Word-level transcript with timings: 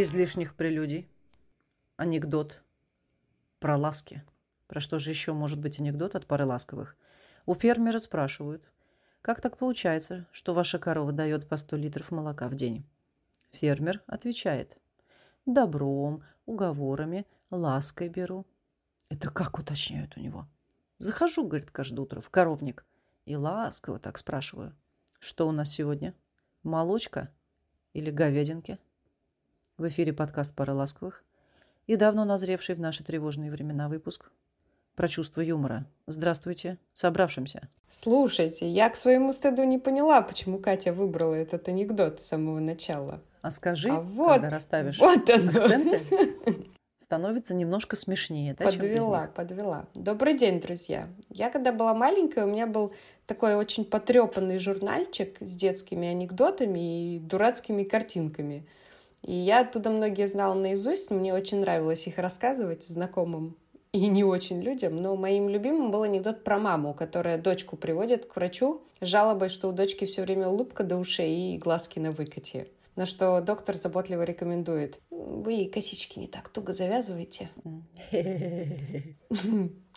Без 0.00 0.14
лишних 0.14 0.54
прелюдий. 0.54 1.06
Анекдот 1.98 2.62
про 3.58 3.76
ласки. 3.76 4.24
Про 4.66 4.80
что 4.80 4.98
же 4.98 5.10
еще 5.10 5.34
может 5.34 5.58
быть 5.58 5.78
анекдот 5.78 6.14
от 6.14 6.26
пары 6.26 6.46
ласковых? 6.46 6.96
У 7.44 7.52
фермера 7.52 7.98
спрашивают, 7.98 8.64
как 9.20 9.42
так 9.42 9.58
получается, 9.58 10.26
что 10.32 10.54
ваша 10.54 10.78
корова 10.78 11.12
дает 11.12 11.46
по 11.46 11.58
100 11.58 11.76
литров 11.76 12.12
молока 12.12 12.48
в 12.48 12.54
день? 12.54 12.86
Фермер 13.50 14.02
отвечает, 14.06 14.78
добром, 15.44 16.24
уговорами, 16.46 17.26
лаской 17.50 18.08
беру. 18.08 18.46
Это 19.10 19.30
как 19.30 19.58
уточняют 19.58 20.16
у 20.16 20.20
него? 20.20 20.48
Захожу, 20.96 21.46
говорит, 21.46 21.70
каждое 21.70 22.00
утро 22.00 22.22
в 22.22 22.30
коровник 22.30 22.86
и 23.26 23.36
ласково 23.36 23.98
так 23.98 24.16
спрашиваю, 24.16 24.74
что 25.18 25.46
у 25.46 25.52
нас 25.52 25.68
сегодня? 25.68 26.14
Молочка 26.62 27.30
или 27.92 28.10
говядинки? 28.10 28.78
В 29.80 29.88
эфире 29.88 30.12
подкаст 30.12 30.54
«Пара 30.54 30.74
ласковых» 30.74 31.24
и 31.86 31.96
давно 31.96 32.26
назревший 32.26 32.74
в 32.74 32.80
наши 32.80 33.02
тревожные 33.02 33.50
времена 33.50 33.88
выпуск 33.88 34.30
про 34.94 35.08
чувство 35.08 35.40
юмора. 35.40 35.86
Здравствуйте, 36.06 36.76
собравшимся. 36.92 37.66
Слушайте, 37.88 38.68
я 38.68 38.90
к 38.90 38.94
своему 38.94 39.32
стыду 39.32 39.64
не 39.64 39.78
поняла, 39.78 40.20
почему 40.20 40.58
Катя 40.58 40.92
выбрала 40.92 41.32
этот 41.32 41.66
анекдот 41.68 42.20
с 42.20 42.26
самого 42.26 42.58
начала. 42.58 43.22
А 43.40 43.50
скажи, 43.50 43.88
А 43.88 44.02
вот, 44.02 44.34
когда 44.34 44.50
расставишь 44.50 44.98
вот 44.98 45.30
оно. 45.30 45.48
акценты, 45.62 46.00
становится 46.98 47.54
немножко 47.54 47.96
смешнее. 47.96 48.54
Да, 48.58 48.66
Подвела, 48.66 49.28
подвела. 49.28 49.88
Добрый 49.94 50.36
день, 50.36 50.60
друзья. 50.60 51.06
Я 51.30 51.48
когда 51.48 51.72
была 51.72 51.94
маленькая, 51.94 52.44
у 52.44 52.50
меня 52.50 52.66
был 52.66 52.92
такой 53.24 53.54
очень 53.54 53.86
потрепанный 53.86 54.58
журнальчик 54.58 55.38
с 55.40 55.54
детскими 55.54 56.06
анекдотами 56.06 57.14
и 57.14 57.18
дурацкими 57.18 57.84
картинками. 57.84 58.66
И 59.22 59.32
я 59.32 59.60
оттуда 59.60 59.90
многие 59.90 60.26
знала 60.26 60.54
наизусть, 60.54 61.10
мне 61.10 61.34
очень 61.34 61.60
нравилось 61.60 62.06
их 62.06 62.18
рассказывать 62.18 62.86
знакомым 62.86 63.56
и 63.92 64.06
не 64.06 64.24
очень 64.24 64.60
людям, 64.60 64.96
но 64.96 65.16
моим 65.16 65.48
любимым 65.48 65.90
был 65.90 66.02
анекдот 66.02 66.44
про 66.44 66.58
маму, 66.58 66.94
которая 66.94 67.38
дочку 67.38 67.76
приводит 67.76 68.26
к 68.26 68.36
врачу 68.36 68.82
с 69.00 69.06
жалобой, 69.06 69.48
что 69.48 69.68
у 69.68 69.72
дочки 69.72 70.04
все 70.04 70.22
время 70.22 70.48
улыбка 70.48 70.84
до 70.84 70.96
ушей 70.96 71.54
и 71.54 71.58
глазки 71.58 71.98
на 71.98 72.12
выкате. 72.12 72.68
На 72.96 73.06
что 73.06 73.40
доктор 73.40 73.76
заботливо 73.76 74.22
рекомендует. 74.22 75.00
Вы 75.10 75.64
косички 75.72 76.18
не 76.18 76.26
так 76.26 76.48
туго 76.48 76.72
завязываете. 76.72 77.50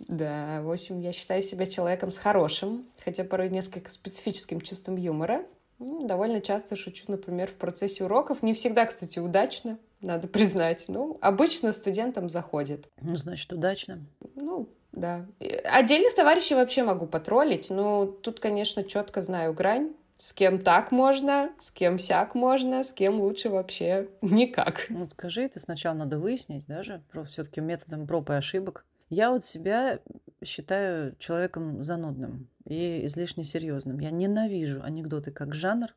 Да, 0.07 0.61
в 0.63 0.71
общем, 0.71 0.99
я 0.99 1.13
считаю 1.13 1.43
себя 1.43 1.65
человеком 1.65 2.11
с 2.11 2.17
хорошим, 2.17 2.87
хотя 3.05 3.23
порой 3.23 3.49
несколько 3.49 3.89
специфическим 3.89 4.59
чувством 4.59 4.97
юмора. 4.97 5.45
Ну, 5.79 6.07
Довольно 6.07 6.41
часто 6.41 6.75
шучу, 6.75 7.05
например, 7.07 7.47
в 7.47 7.55
процессе 7.55 8.03
уроков. 8.03 8.43
Не 8.43 8.53
всегда, 8.53 8.85
кстати, 8.85 9.19
удачно, 9.19 9.77
надо 10.01 10.27
признать. 10.27 10.85
Ну, 10.87 11.17
обычно 11.21 11.73
студентам 11.73 12.29
заходит. 12.29 12.87
Ну, 13.01 13.15
значит, 13.15 13.51
удачно. 13.51 13.99
Ну, 14.35 14.69
да. 14.91 15.25
Отдельных 15.65 16.15
товарищей 16.15 16.55
вообще 16.55 16.83
могу 16.83 17.07
потроллить, 17.07 17.69
но 17.69 18.05
тут, 18.05 18.39
конечно, 18.39 18.83
четко 18.83 19.21
знаю 19.21 19.53
грань. 19.53 19.93
С 20.17 20.31
кем 20.31 20.59
так 20.59 20.91
можно, 20.91 21.51
с 21.59 21.71
кем 21.71 21.99
сяк 21.99 22.35
можно, 22.35 22.83
с 22.83 22.93
кем 22.93 23.19
лучше 23.19 23.49
вообще 23.49 24.07
никак. 24.21 24.85
Ну, 24.89 25.09
скажи, 25.09 25.41
это 25.41 25.59
сначала 25.59 25.95
надо 25.95 26.17
выяснить 26.19 26.65
даже, 26.67 27.01
все-таки 27.27 27.59
методом 27.59 28.07
проб 28.07 28.29
и 28.29 28.33
ошибок. 28.33 28.85
Я 29.09 29.31
вот 29.31 29.43
себя 29.43 29.99
считаю 30.43 31.15
человеком 31.19 31.81
занудным 31.83 32.47
и 32.65 33.05
излишне 33.05 33.43
серьезным. 33.43 33.99
Я 33.99 34.11
ненавижу 34.11 34.81
анекдоты 34.83 35.31
как 35.31 35.53
жанр, 35.53 35.95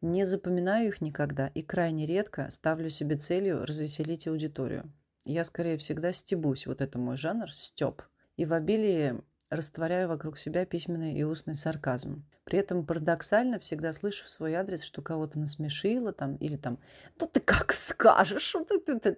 не 0.00 0.24
запоминаю 0.24 0.88
их 0.88 1.00
никогда 1.00 1.48
и 1.48 1.62
крайне 1.62 2.06
редко 2.06 2.50
ставлю 2.50 2.90
себе 2.90 3.16
целью 3.16 3.64
развеселить 3.64 4.26
аудиторию. 4.26 4.92
Я 5.24 5.44
скорее 5.44 5.78
всегда 5.78 6.12
стебусь, 6.12 6.66
вот 6.66 6.80
это 6.80 6.98
мой 6.98 7.16
жанр, 7.16 7.52
стёб. 7.52 8.02
И 8.36 8.44
в 8.44 8.52
обилии 8.52 9.22
растворяю 9.50 10.08
вокруг 10.08 10.38
себя 10.38 10.64
письменный 10.64 11.14
и 11.14 11.22
устный 11.22 11.54
сарказм. 11.54 12.24
При 12.44 12.58
этом 12.58 12.84
парадоксально 12.84 13.60
всегда 13.60 13.92
слышу 13.92 14.24
в 14.24 14.30
свой 14.30 14.54
адрес, 14.54 14.82
что 14.82 15.02
кого-то 15.02 15.38
насмешило 15.38 16.12
там, 16.12 16.36
или 16.36 16.56
там, 16.56 16.78
ну 17.20 17.28
ты 17.28 17.40
как 17.40 17.72
скажешь, 17.72 18.54
вот 18.54 18.68
ты, 18.68 18.98
ты. 18.98 19.16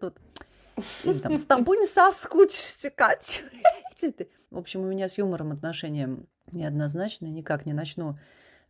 Или 1.05 1.19
там, 1.19 1.37
с 1.37 1.44
тобой 1.44 1.78
не 1.78 1.87
соскучишься, 1.87 2.91
Катя. 2.91 3.41
В 4.50 4.59
общем, 4.59 4.83
у 4.83 4.87
меня 4.87 5.09
с 5.09 5.17
юмором 5.19 5.53
отношения 5.53 6.19
неоднозначные, 6.53 7.31
никак 7.31 7.66
не 7.66 7.72
начну 7.72 8.19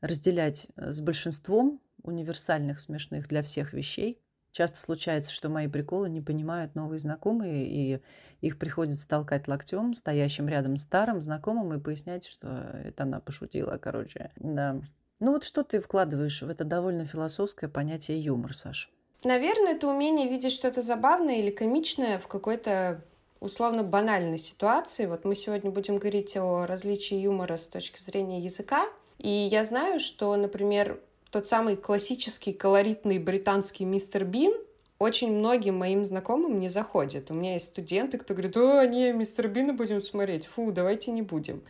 разделять 0.00 0.66
э, 0.76 0.92
с 0.92 1.00
большинством 1.00 1.80
универсальных 2.02 2.80
смешных 2.80 3.28
для 3.28 3.42
всех 3.42 3.72
вещей. 3.72 4.20
Часто 4.52 4.78
случается, 4.78 5.32
что 5.32 5.48
мои 5.48 5.66
приколы 5.66 6.08
не 6.08 6.20
понимают 6.20 6.76
новые 6.76 7.00
знакомые, 7.00 7.66
и 7.66 8.00
их 8.40 8.56
приходится 8.56 9.08
толкать 9.08 9.48
локтем, 9.48 9.94
стоящим 9.94 10.46
рядом 10.46 10.76
старым 10.76 11.20
знакомым, 11.22 11.74
и 11.74 11.82
пояснять, 11.82 12.24
что 12.24 12.48
это 12.84 13.02
она 13.02 13.18
пошутила, 13.18 13.78
короче. 13.78 14.30
Да. 14.36 14.80
Ну 15.18 15.32
вот 15.32 15.44
что 15.44 15.64
ты 15.64 15.80
вкладываешь 15.80 16.42
в 16.42 16.48
это 16.48 16.62
довольно 16.62 17.04
философское 17.04 17.68
понятие 17.68 18.20
юмор, 18.20 18.54
Саш? 18.54 18.92
Наверное, 19.24 19.72
это 19.72 19.88
умение 19.88 20.28
видеть 20.28 20.52
что-то 20.52 20.82
забавное 20.82 21.36
или 21.36 21.50
комичное 21.50 22.18
в 22.18 22.28
какой-то 22.28 23.02
условно 23.44 23.84
банальной 23.84 24.38
ситуации. 24.38 25.06
Вот 25.06 25.24
мы 25.24 25.34
сегодня 25.34 25.70
будем 25.70 25.98
говорить 25.98 26.36
о 26.36 26.66
различии 26.66 27.16
юмора 27.16 27.58
с 27.58 27.66
точки 27.66 28.00
зрения 28.00 28.40
языка. 28.40 28.86
И 29.18 29.28
я 29.28 29.64
знаю, 29.64 30.00
что, 30.00 30.34
например, 30.34 30.98
тот 31.30 31.46
самый 31.46 31.76
классический 31.76 32.52
колоритный 32.52 33.18
британский 33.18 33.84
мистер 33.84 34.24
Бин 34.24 34.54
очень 34.98 35.32
многим 35.36 35.76
моим 35.76 36.04
знакомым 36.04 36.58
не 36.58 36.68
заходит. 36.68 37.30
У 37.30 37.34
меня 37.34 37.54
есть 37.54 37.66
студенты, 37.66 38.16
кто 38.16 38.32
говорит, 38.32 38.56
о, 38.56 38.84
не, 38.86 39.12
мистер 39.12 39.48
Бина 39.48 39.74
будем 39.74 40.00
смотреть, 40.00 40.46
фу, 40.46 40.72
давайте 40.72 41.10
не 41.10 41.22
будем. 41.22 41.62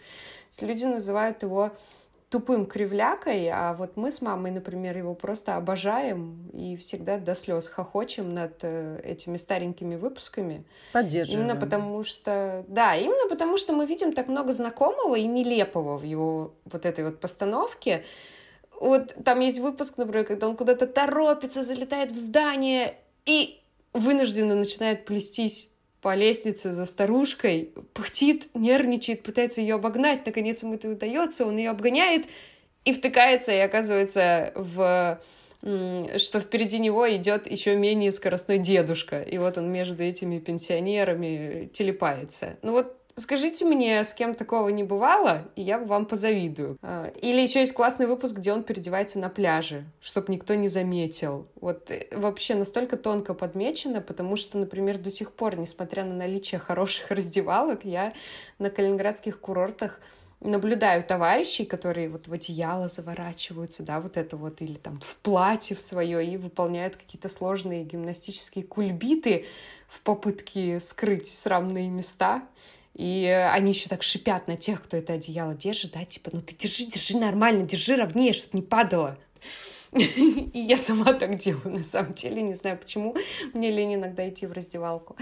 Люди 0.61 0.85
называют 0.85 1.43
его 1.43 1.73
тупым 2.35 2.67
кривлякой, 2.67 3.49
а 3.49 3.75
вот 3.75 3.97
мы 3.97 4.11
с 4.11 4.21
мамой, 4.21 4.51
например, 4.51 4.99
его 4.99 5.15
просто 5.15 5.55
обожаем 5.55 6.51
и 6.53 6.75
всегда 6.77 7.17
до 7.19 7.37
слез 7.37 7.69
хохочем 7.69 8.35
над 8.35 8.55
э, 8.63 9.01
этими 9.05 9.37
старенькими 9.37 9.95
выпусками. 9.95 10.65
Поддерживаю. 10.93 11.45
Именно 11.45 11.61
потому 11.61 12.03
что, 12.03 12.65
да, 12.67 12.97
именно 12.97 13.29
потому 13.29 13.57
что 13.57 13.73
мы 13.73 13.87
видим 13.87 14.13
так 14.13 14.27
много 14.27 14.53
знакомого 14.53 15.15
и 15.15 15.27
нелепого 15.27 15.97
в 15.97 16.03
его 16.03 16.57
вот 16.65 16.85
этой 16.85 17.05
вот 17.05 17.21
постановке. 17.21 18.05
Вот 18.81 19.15
там 19.25 19.39
есть 19.39 19.61
выпуск, 19.61 19.97
например, 19.97 20.27
когда 20.27 20.49
он 20.49 20.57
куда-то 20.57 20.89
торопится, 20.89 21.63
залетает 21.63 22.11
в 22.11 22.17
здание 22.17 22.97
и 23.27 23.61
вынужденно 23.93 24.57
начинает 24.57 25.05
плестись 25.05 25.69
по 26.05 26.15
лестнице 26.15 26.71
за 26.71 26.85
старушкой, 26.85 27.73
пыхтит, 27.95 28.49
нервничает, 28.53 29.23
пытается 29.23 29.63
ее 29.63 29.77
обогнать, 29.77 30.27
наконец 30.27 30.63
ему 30.63 30.75
это 30.75 30.91
удается, 30.91 31.47
он 31.47 31.57
ее 31.57 31.71
обгоняет 31.71 32.27
и 32.85 32.93
втыкается, 32.93 33.53
и 33.53 33.59
оказывается 33.59 34.53
в 34.55 35.19
что 35.63 36.41
впереди 36.41 36.79
него 36.79 37.11
идет 37.17 37.51
еще 37.51 37.75
менее 37.75 38.13
скоростной 38.13 38.59
дедушка, 38.59 39.23
и 39.23 39.39
вот 39.39 39.57
он 39.57 39.73
между 39.73 40.03
этими 40.03 40.39
пенсионерами 40.39 41.71
телепается. 41.73 42.59
Ну 42.61 42.73
вот 42.73 42.99
Скажите 43.17 43.65
мне, 43.65 44.03
с 44.03 44.13
кем 44.13 44.35
такого 44.35 44.69
не 44.71 44.83
бывало, 44.83 45.49
и 45.55 45.63
я 45.63 45.79
вам 45.79 46.05
позавидую. 46.05 46.79
А, 46.83 47.13
Или 47.23 47.43
еще 47.43 47.61
есть 47.61 47.73
классный 47.73 48.09
выпуск, 48.09 48.37
где 48.37 48.53
он 48.53 48.65
переодевается 48.65 49.21
на 49.21 49.29
пляже, 49.29 49.85
чтобы 50.01 50.33
никто 50.33 50.55
не 50.55 50.67
заметил. 50.67 51.47
Вот 51.61 51.93
э, 51.93 52.09
вообще 52.11 52.57
настолько 52.57 52.97
тонко 52.97 53.35
подмечено, 53.35 54.01
потому 54.01 54.35
что, 54.35 54.59
например, 54.59 54.99
до 54.99 55.13
сих 55.13 55.31
пор, 55.31 55.57
несмотря 55.57 56.05
на 56.05 56.15
наличие 56.15 56.59
хороших 56.59 57.11
раздевалок, 57.13 57.85
я 57.85 58.15
на 58.59 58.69
калининградских 58.69 59.39
курортах 59.39 60.01
наблюдаю 60.41 61.05
товарищей, 61.05 61.65
которые 61.65 62.09
вот 62.09 62.27
в 62.27 62.33
одеяло 62.33 62.89
заворачиваются, 62.89 63.83
да, 63.83 64.01
вот 64.01 64.17
это 64.17 64.37
вот, 64.37 64.61
или 64.61 64.75
там 64.75 65.01
в 65.01 65.17
платье 65.17 65.77
в 65.77 65.81
свое, 65.81 66.27
и 66.27 66.37
выполняют 66.37 66.97
какие-то 66.97 67.29
сложные 67.29 67.85
гимнастические 67.85 68.65
кульбиты 68.65 69.47
в 69.89 70.01
попытке 70.03 70.81
скрыть 70.81 71.29
срамные 71.29 71.89
места. 71.89 72.43
И 72.95 73.27
они 73.27 73.73
еще 73.73 73.89
так 73.89 74.03
шипят 74.03 74.47
на 74.47 74.57
тех, 74.57 74.83
кто 74.83 74.97
это 74.97 75.15
одеяло 75.15 75.55
держит, 75.55 75.93
да, 75.93 76.05
типа, 76.05 76.31
ну 76.33 76.41
ты 76.41 76.55
держи, 76.55 76.87
держи 76.87 77.19
нормально, 77.19 77.67
держи 77.67 77.97
ровнее, 77.97 78.33
чтобы 78.33 78.59
не 78.59 78.63
падало. 78.63 79.19
И 79.95 80.59
я 80.61 80.77
сама 80.77 81.13
так 81.13 81.37
делаю, 81.37 81.71
на 81.71 81.85
самом 81.85 82.15
деле, 82.15 82.43
не 82.43 82.55
знаю 82.55 82.79
почему. 82.79 83.17
Мне 83.53 83.71
лень 83.71 83.95
иногда 83.95 84.29
идти 84.29 84.47
в 84.47 84.53
раздевалку. 84.53 85.17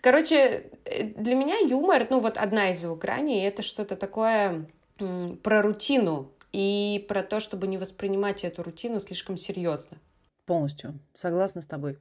Короче, 0.00 0.70
э, 0.84 1.04
для 1.04 1.34
меня 1.34 1.58
юмор, 1.58 2.06
ну 2.10 2.20
вот 2.20 2.38
одна 2.38 2.70
из 2.70 2.82
его 2.84 2.94
граней, 2.94 3.46
это 3.46 3.62
что-то 3.62 3.96
такое 3.96 4.66
про 5.42 5.62
рутину 5.62 6.30
и 6.52 7.04
про 7.08 7.22
то, 7.22 7.40
чтобы 7.40 7.66
не 7.66 7.78
воспринимать 7.78 8.44
эту 8.44 8.62
рутину 8.62 9.00
слишком 9.00 9.36
серьезно. 9.36 9.98
Полностью. 10.46 10.98
Согласна 11.14 11.60
с 11.60 11.66
тобой. 11.66 11.98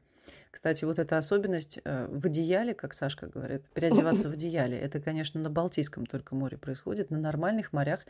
Кстати, 0.52 0.84
вот 0.84 1.00
эта 1.00 1.18
особенность 1.18 1.80
э, 1.84 2.08
в 2.10 2.26
одеяле, 2.26 2.74
как 2.74 2.94
Сашка 2.94 3.28
говорит, 3.28 3.64
переодеваться 3.74 4.30
в 4.30 4.34
одеяле, 4.34 4.78
это, 4.78 5.00
конечно, 5.00 5.40
на 5.40 5.50
Балтийском 5.50 6.06
только 6.06 6.36
море 6.36 6.58
происходит. 6.58 7.10
На 7.10 7.18
нормальных 7.18 7.72
морях 7.72 8.02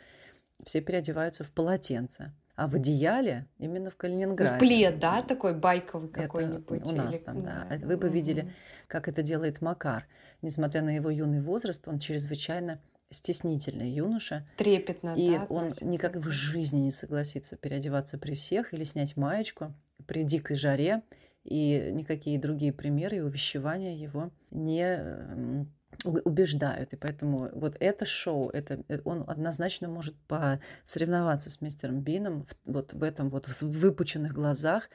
все 0.66 0.82
переодеваются 0.82 1.44
в 1.44 1.52
полотенце. 1.52 2.34
А 2.56 2.68
в 2.68 2.76
одеяле 2.76 3.48
именно 3.60 3.90
в 3.90 3.96
Калининграде. 3.96 4.56
В 4.56 4.60
плед, 4.60 5.00
да, 5.00 5.22
такой 5.22 5.54
байковый 5.54 6.10
какой-нибудь? 6.10 6.92
у 6.92 6.96
нас 6.96 7.18
или... 7.18 7.24
там, 7.24 7.44
да. 7.44 7.68
Вы 7.82 7.98
бы 7.98 8.10
видели, 8.10 8.52
как 8.88 9.08
это 9.08 9.22
делает 9.22 9.62
Макар. 9.62 10.08
Несмотря 10.42 10.82
на 10.82 10.96
его 10.96 11.10
юный 11.10 11.42
возраст, 11.42 11.88
он 11.88 12.00
чрезвычайно 12.00 12.82
стеснительный 13.12 13.90
юноша. 13.92 14.48
Трепетно, 14.58 15.16
И 15.16 15.32
да, 15.32 15.46
он 15.50 15.70
никак 15.82 16.16
в 16.16 16.30
жизни 16.30 16.80
не 16.80 16.92
согласится 16.92 17.56
переодеваться 17.56 18.18
при 18.18 18.36
всех 18.36 18.74
или 18.74 18.84
снять 18.84 19.16
маечку 19.18 19.74
при 20.08 20.24
дикой 20.24 20.56
жаре. 20.56 21.04
И 21.44 21.90
никакие 21.92 22.40
другие 22.40 22.72
примеры 22.72 23.18
и 23.18 23.22
увещевания 23.22 23.96
его 23.96 24.32
не 24.52 25.00
убеждают. 26.04 26.94
И 26.94 26.96
поэтому 26.96 27.50
вот 27.54 27.76
это 27.80 28.06
шоу, 28.06 28.50
это, 28.50 28.84
э, 28.88 29.00
он 29.04 29.24
однозначно 29.28 29.88
может 29.88 30.16
посоревноваться 30.28 31.50
с 31.50 31.62
мистером 31.62 32.02
Бином 32.02 32.46
вот 32.66 32.94
в 32.94 33.04
этом 33.04 33.30
вот 33.30 33.48
в 33.48 33.62
выпученных 33.62 34.34
глазах. 34.34 34.90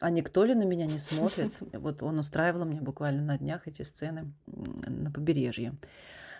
А 0.00 0.10
никто 0.10 0.44
ли 0.44 0.54
на 0.54 0.64
меня 0.64 0.86
не 0.86 0.98
смотрит? 0.98 1.52
Вот 1.72 2.02
он 2.02 2.18
устраивал 2.18 2.64
мне 2.64 2.80
буквально 2.80 3.22
на 3.22 3.38
днях 3.38 3.66
эти 3.66 3.82
сцены 3.82 4.32
на 4.46 5.10
побережье. 5.10 5.74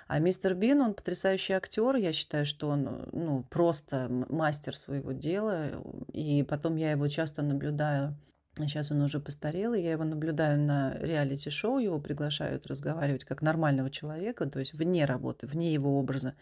А 0.06 0.20
мистер 0.20 0.54
Бин, 0.54 0.80
он 0.80 0.94
потрясающий 0.94 1.52
актер. 1.52 1.96
Я 1.96 2.12
считаю, 2.12 2.46
что 2.46 2.68
он 2.68 3.08
ну, 3.12 3.44
просто 3.50 4.08
мастер 4.08 4.76
своего 4.76 5.12
дела. 5.12 5.82
И 6.12 6.42
потом 6.44 6.76
я 6.76 6.92
его 6.92 7.08
часто 7.08 7.42
наблюдаю 7.42 8.16
Сейчас 8.58 8.90
он 8.90 9.02
уже 9.02 9.20
постарел, 9.20 9.72
и 9.72 9.80
я 9.80 9.92
его 9.92 10.04
наблюдаю 10.04 10.58
на 10.58 10.94
реалити-шоу, 10.98 11.78
его 11.78 12.00
приглашают 12.00 12.66
разговаривать 12.66 13.24
как 13.24 13.40
нормального 13.40 13.90
человека, 13.90 14.46
то 14.46 14.58
есть 14.58 14.74
вне 14.74 15.04
работы, 15.04 15.46
вне 15.46 15.72
его 15.72 15.98
образа. 15.98 16.34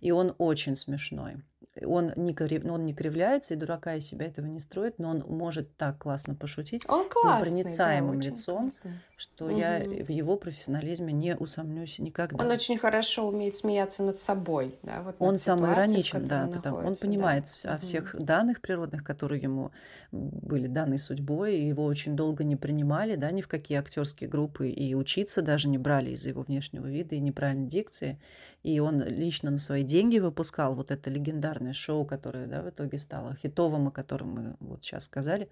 И 0.00 0.10
он 0.10 0.34
очень 0.38 0.76
смешной 0.76 1.36
он 1.82 2.12
не, 2.16 2.34
крив... 2.34 2.64
он 2.64 2.84
не 2.84 2.94
кривляется, 2.94 3.54
и 3.54 3.56
дурака 3.56 3.94
из 3.96 4.06
себя 4.06 4.26
этого 4.26 4.46
не 4.46 4.60
строит, 4.60 4.98
но 4.98 5.10
он 5.10 5.24
может 5.26 5.76
так 5.76 5.98
классно 5.98 6.34
пошутить 6.34 6.84
он 6.88 7.08
классный, 7.08 7.50
с 7.50 7.52
непроницаемым 7.52 8.20
да, 8.20 8.28
лицом, 8.28 8.70
классный. 8.70 8.92
что 9.16 9.46
угу. 9.46 9.56
я 9.56 9.80
в 9.80 10.08
его 10.08 10.36
профессионализме 10.36 11.12
не 11.12 11.36
усомнюсь 11.36 11.98
никогда. 11.98 12.44
Он 12.44 12.50
очень 12.50 12.78
хорошо 12.78 13.26
умеет 13.26 13.56
смеяться 13.56 14.02
над 14.02 14.18
собой. 14.20 14.78
Да, 14.82 15.02
вот 15.02 15.16
он 15.18 15.38
самоироничен, 15.38 16.24
да, 16.24 16.46
потому 16.46 16.76
он 16.76 16.94
понимает 16.94 17.46
да. 17.64 17.74
о 17.74 17.78
всех 17.78 18.14
угу. 18.14 18.24
данных 18.24 18.60
природных, 18.60 19.02
которые 19.02 19.42
ему 19.42 19.72
были 20.12 20.68
даны 20.68 20.98
судьбой, 20.98 21.56
и 21.56 21.66
его 21.66 21.84
очень 21.84 22.14
долго 22.14 22.44
не 22.44 22.54
принимали, 22.54 23.16
да, 23.16 23.30
ни 23.32 23.42
в 23.42 23.48
какие 23.48 23.78
актерские 23.78 24.30
группы, 24.30 24.68
и 24.68 24.94
учиться 24.94 25.42
даже 25.42 25.68
не 25.68 25.78
брали 25.78 26.10
из-за 26.10 26.28
его 26.28 26.42
внешнего 26.42 26.86
вида 26.86 27.16
и 27.16 27.20
неправильной 27.20 27.66
дикции. 27.66 28.20
И 28.64 28.80
он 28.80 29.02
лично 29.02 29.50
на 29.50 29.58
свои 29.58 29.82
деньги 29.82 30.18
выпускал 30.18 30.74
вот 30.74 30.90
это 30.90 31.10
легендарное 31.10 31.74
шоу, 31.74 32.06
которое 32.06 32.46
да, 32.46 32.62
в 32.62 32.70
итоге 32.70 32.98
стало 32.98 33.36
хитовым, 33.36 33.88
о 33.88 33.90
котором 33.90 34.30
мы 34.30 34.56
вот 34.58 34.82
сейчас 34.82 35.04
сказали. 35.04 35.50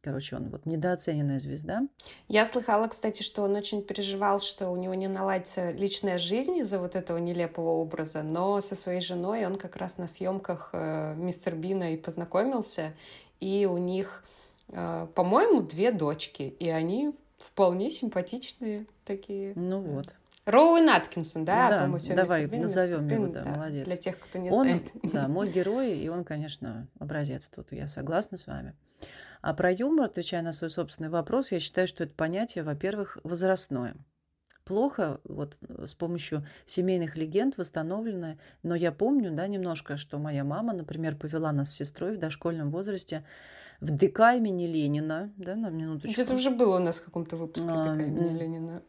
Короче, 0.00 0.36
он 0.36 0.48
вот 0.48 0.64
недооцененная 0.64 1.38
звезда. 1.38 1.86
Я 2.28 2.46
слыхала, 2.46 2.88
кстати, 2.88 3.22
что 3.22 3.42
он 3.42 3.54
очень 3.54 3.82
переживал, 3.82 4.40
что 4.40 4.70
у 4.70 4.76
него 4.76 4.94
не 4.94 5.06
наладится 5.06 5.70
личная 5.72 6.16
жизнь 6.16 6.56
из-за 6.56 6.78
вот 6.78 6.96
этого 6.96 7.18
нелепого 7.18 7.68
образа, 7.68 8.22
но 8.22 8.62
со 8.62 8.74
своей 8.74 9.02
женой 9.02 9.44
он 9.44 9.56
как 9.56 9.76
раз 9.76 9.98
на 9.98 10.08
съемках 10.08 10.70
э, 10.72 11.14
Мистер 11.16 11.54
Бина 11.54 11.92
и 11.92 11.98
познакомился, 11.98 12.94
и 13.40 13.68
у 13.70 13.76
них, 13.76 14.24
э, 14.68 15.06
по-моему, 15.14 15.60
две 15.60 15.92
дочки, 15.92 16.44
и 16.58 16.70
они 16.70 17.14
вполне 17.36 17.90
симпатичные 17.90 18.86
такие. 19.04 19.52
Ну 19.54 19.80
вот. 19.82 20.14
Роуэн 20.50 20.88
Аткинсон, 20.90 21.44
да? 21.44 21.70
Да, 21.70 21.84
а 21.84 21.98
то 21.98 22.14
давай 22.14 22.46
назовем 22.46 23.06
его, 23.08 23.26
да, 23.28 23.42
да, 23.42 23.50
молодец. 23.50 23.86
Для 23.86 23.96
тех, 23.96 24.18
кто 24.18 24.38
не 24.38 24.50
он, 24.50 24.66
знает. 24.66 24.90
Да, 25.02 25.28
мой 25.28 25.50
герой, 25.50 25.98
и 25.98 26.08
он, 26.08 26.24
конечно, 26.24 26.88
образец 26.98 27.48
тут, 27.48 27.72
я 27.72 27.88
согласна 27.88 28.36
с 28.36 28.46
вами. 28.46 28.74
А 29.42 29.54
про 29.54 29.70
юмор, 29.72 30.06
отвечая 30.06 30.42
на 30.42 30.52
свой 30.52 30.70
собственный 30.70 31.08
вопрос, 31.08 31.52
я 31.52 31.60
считаю, 31.60 31.88
что 31.88 32.04
это 32.04 32.14
понятие, 32.14 32.64
во-первых, 32.64 33.18
возрастное. 33.24 33.94
Плохо 34.64 35.20
вот 35.24 35.56
с 35.84 35.94
помощью 35.94 36.46
семейных 36.66 37.16
легенд 37.16 37.56
восстановленное, 37.56 38.38
но 38.62 38.74
я 38.74 38.92
помню, 38.92 39.32
да, 39.32 39.46
немножко, 39.46 39.96
что 39.96 40.18
моя 40.18 40.44
мама, 40.44 40.74
например, 40.74 41.16
повела 41.16 41.50
нас 41.52 41.70
с 41.70 41.74
сестрой 41.74 42.16
в 42.16 42.18
дошкольном 42.18 42.70
возрасте 42.70 43.24
в 43.80 43.90
ДК 43.90 44.20
имени 44.36 44.66
Ленина, 44.66 45.32
да, 45.36 45.56
на 45.56 45.70
минуточку. 45.70 46.20
Это 46.20 46.34
уже 46.34 46.50
было 46.50 46.76
у 46.76 46.78
нас 46.80 47.00
в 47.00 47.04
каком-то 47.04 47.36
выпуске 47.36 47.68
а, 47.70 47.82
ДК 47.82 48.02
имени 48.02 48.38
Ленина. 48.38 48.82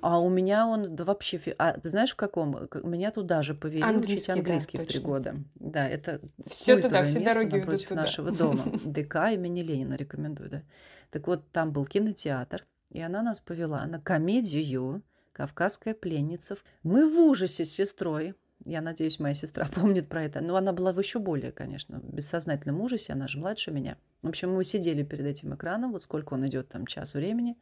А 0.00 0.20
у 0.20 0.28
меня 0.28 0.66
он 0.66 0.94
да, 0.94 1.04
вообще... 1.04 1.40
А 1.58 1.72
ты 1.78 1.88
знаешь, 1.88 2.12
в 2.12 2.16
каком? 2.16 2.68
Меня 2.84 3.10
туда 3.10 3.42
же 3.42 3.54
повели 3.54 3.82
английский, 3.82 4.14
учить 4.14 4.28
английский 4.30 4.78
да, 4.78 4.84
в 4.84 4.86
три 4.86 5.00
года. 5.00 5.36
Да, 5.56 5.88
это 5.88 6.20
все 6.46 6.80
туда, 6.80 7.02
все 7.04 7.20
дороги 7.20 7.56
ведут 7.56 7.86
туда. 7.86 8.02
нашего 8.02 8.30
дома. 8.30 8.64
ДК 8.84 9.32
имени 9.32 9.62
Ленина 9.62 9.94
рекомендую, 9.94 10.50
да. 10.50 10.62
Так 11.10 11.26
вот, 11.26 11.50
там 11.50 11.72
был 11.72 11.84
кинотеатр, 11.84 12.64
и 12.90 13.00
она 13.00 13.22
нас 13.22 13.40
повела 13.40 13.84
на 13.86 14.00
комедию 14.00 15.02
«Кавказская 15.32 15.94
пленница». 15.94 16.56
Мы 16.82 17.12
в 17.12 17.18
ужасе 17.18 17.64
с 17.64 17.72
сестрой 17.72 18.34
я 18.64 18.80
надеюсь, 18.80 19.18
моя 19.18 19.34
сестра 19.34 19.68
помнит 19.74 20.08
про 20.08 20.24
это. 20.24 20.40
Но 20.40 20.56
она 20.56 20.72
была 20.72 20.92
в 20.92 20.98
еще 20.98 21.18
более, 21.18 21.52
конечно, 21.52 22.00
бессознательном 22.02 22.80
ужасе. 22.80 23.12
Она 23.12 23.28
же 23.28 23.38
младше 23.38 23.70
меня. 23.70 23.96
В 24.22 24.28
общем, 24.28 24.54
мы 24.54 24.64
сидели 24.64 25.02
перед 25.02 25.26
этим 25.26 25.54
экраном, 25.54 25.92
вот 25.92 26.04
сколько 26.04 26.34
он 26.34 26.46
идет, 26.46 26.68
там 26.68 26.86
час 26.86 27.14
времени, 27.14 27.56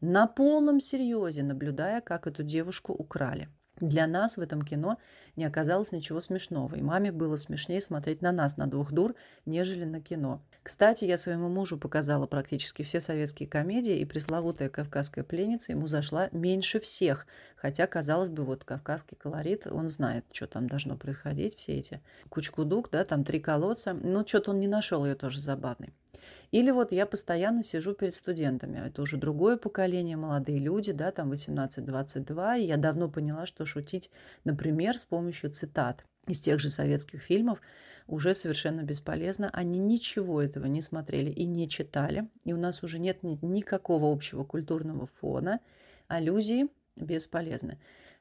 на 0.00 0.26
полном 0.26 0.80
серьезе, 0.80 1.42
наблюдая, 1.42 2.00
как 2.00 2.26
эту 2.26 2.42
девушку 2.42 2.92
украли. 2.92 3.48
Для 3.80 4.06
нас 4.06 4.38
в 4.38 4.40
этом 4.40 4.62
кино 4.62 4.98
не 5.36 5.44
оказалось 5.44 5.92
ничего 5.92 6.22
смешного, 6.22 6.74
и 6.76 6.80
маме 6.80 7.12
было 7.12 7.36
смешнее 7.36 7.82
смотреть 7.82 8.22
на 8.22 8.32
нас, 8.32 8.56
на 8.56 8.66
двух 8.66 8.90
дур, 8.90 9.14
нежели 9.44 9.84
на 9.84 10.00
кино. 10.00 10.40
Кстати, 10.62 11.04
я 11.04 11.18
своему 11.18 11.50
мужу 11.50 11.76
показала 11.76 12.26
практически 12.26 12.82
все 12.82 13.00
советские 13.00 13.48
комедии, 13.48 13.98
и 13.98 14.04
пресловутая 14.06 14.70
«Кавказская 14.70 15.24
пленница» 15.24 15.72
ему 15.72 15.88
зашла 15.88 16.30
меньше 16.32 16.80
всех, 16.80 17.26
хотя, 17.54 17.86
казалось 17.86 18.30
бы, 18.30 18.44
вот 18.44 18.64
«Кавказский 18.64 19.16
колорит», 19.16 19.66
он 19.66 19.90
знает, 19.90 20.24
что 20.32 20.46
там 20.46 20.68
должно 20.68 20.96
происходить, 20.96 21.56
все 21.56 21.74
эти 21.74 22.00
кучку-дук, 22.30 22.88
да, 22.90 23.04
там 23.04 23.24
три 23.24 23.40
колодца, 23.40 23.92
но 23.92 24.26
что-то 24.26 24.52
он 24.52 24.60
не 24.60 24.68
нашел 24.68 25.04
ее 25.04 25.16
тоже 25.16 25.42
забавной. 25.42 25.92
Или 26.50 26.70
вот 26.70 26.92
я 26.92 27.06
постоянно 27.06 27.62
сижу 27.62 27.94
перед 27.94 28.14
студентами. 28.14 28.86
Это 28.86 29.02
уже 29.02 29.16
другое 29.16 29.56
поколение, 29.56 30.16
молодые 30.16 30.58
люди, 30.58 30.92
да, 30.92 31.10
там 31.10 31.32
18-22. 31.32 32.60
И 32.60 32.64
я 32.66 32.76
давно 32.76 33.08
поняла, 33.08 33.46
что 33.46 33.64
шутить, 33.64 34.10
например, 34.44 34.98
с 34.98 35.04
помощью 35.04 35.50
цитат 35.50 36.04
из 36.26 36.40
тех 36.40 36.60
же 36.60 36.70
советских 36.70 37.22
фильмов 37.22 37.60
уже 38.06 38.34
совершенно 38.34 38.82
бесполезно. 38.82 39.50
Они 39.52 39.78
ничего 39.78 40.40
этого 40.40 40.66
не 40.66 40.82
смотрели 40.82 41.30
и 41.30 41.44
не 41.44 41.68
читали. 41.68 42.28
И 42.44 42.52
у 42.52 42.56
нас 42.56 42.82
уже 42.82 42.98
нет 42.98 43.22
никакого 43.22 44.12
общего 44.12 44.44
культурного 44.44 45.08
фона. 45.20 45.60
Аллюзии 46.08 46.68
бесполезны. 46.96 47.78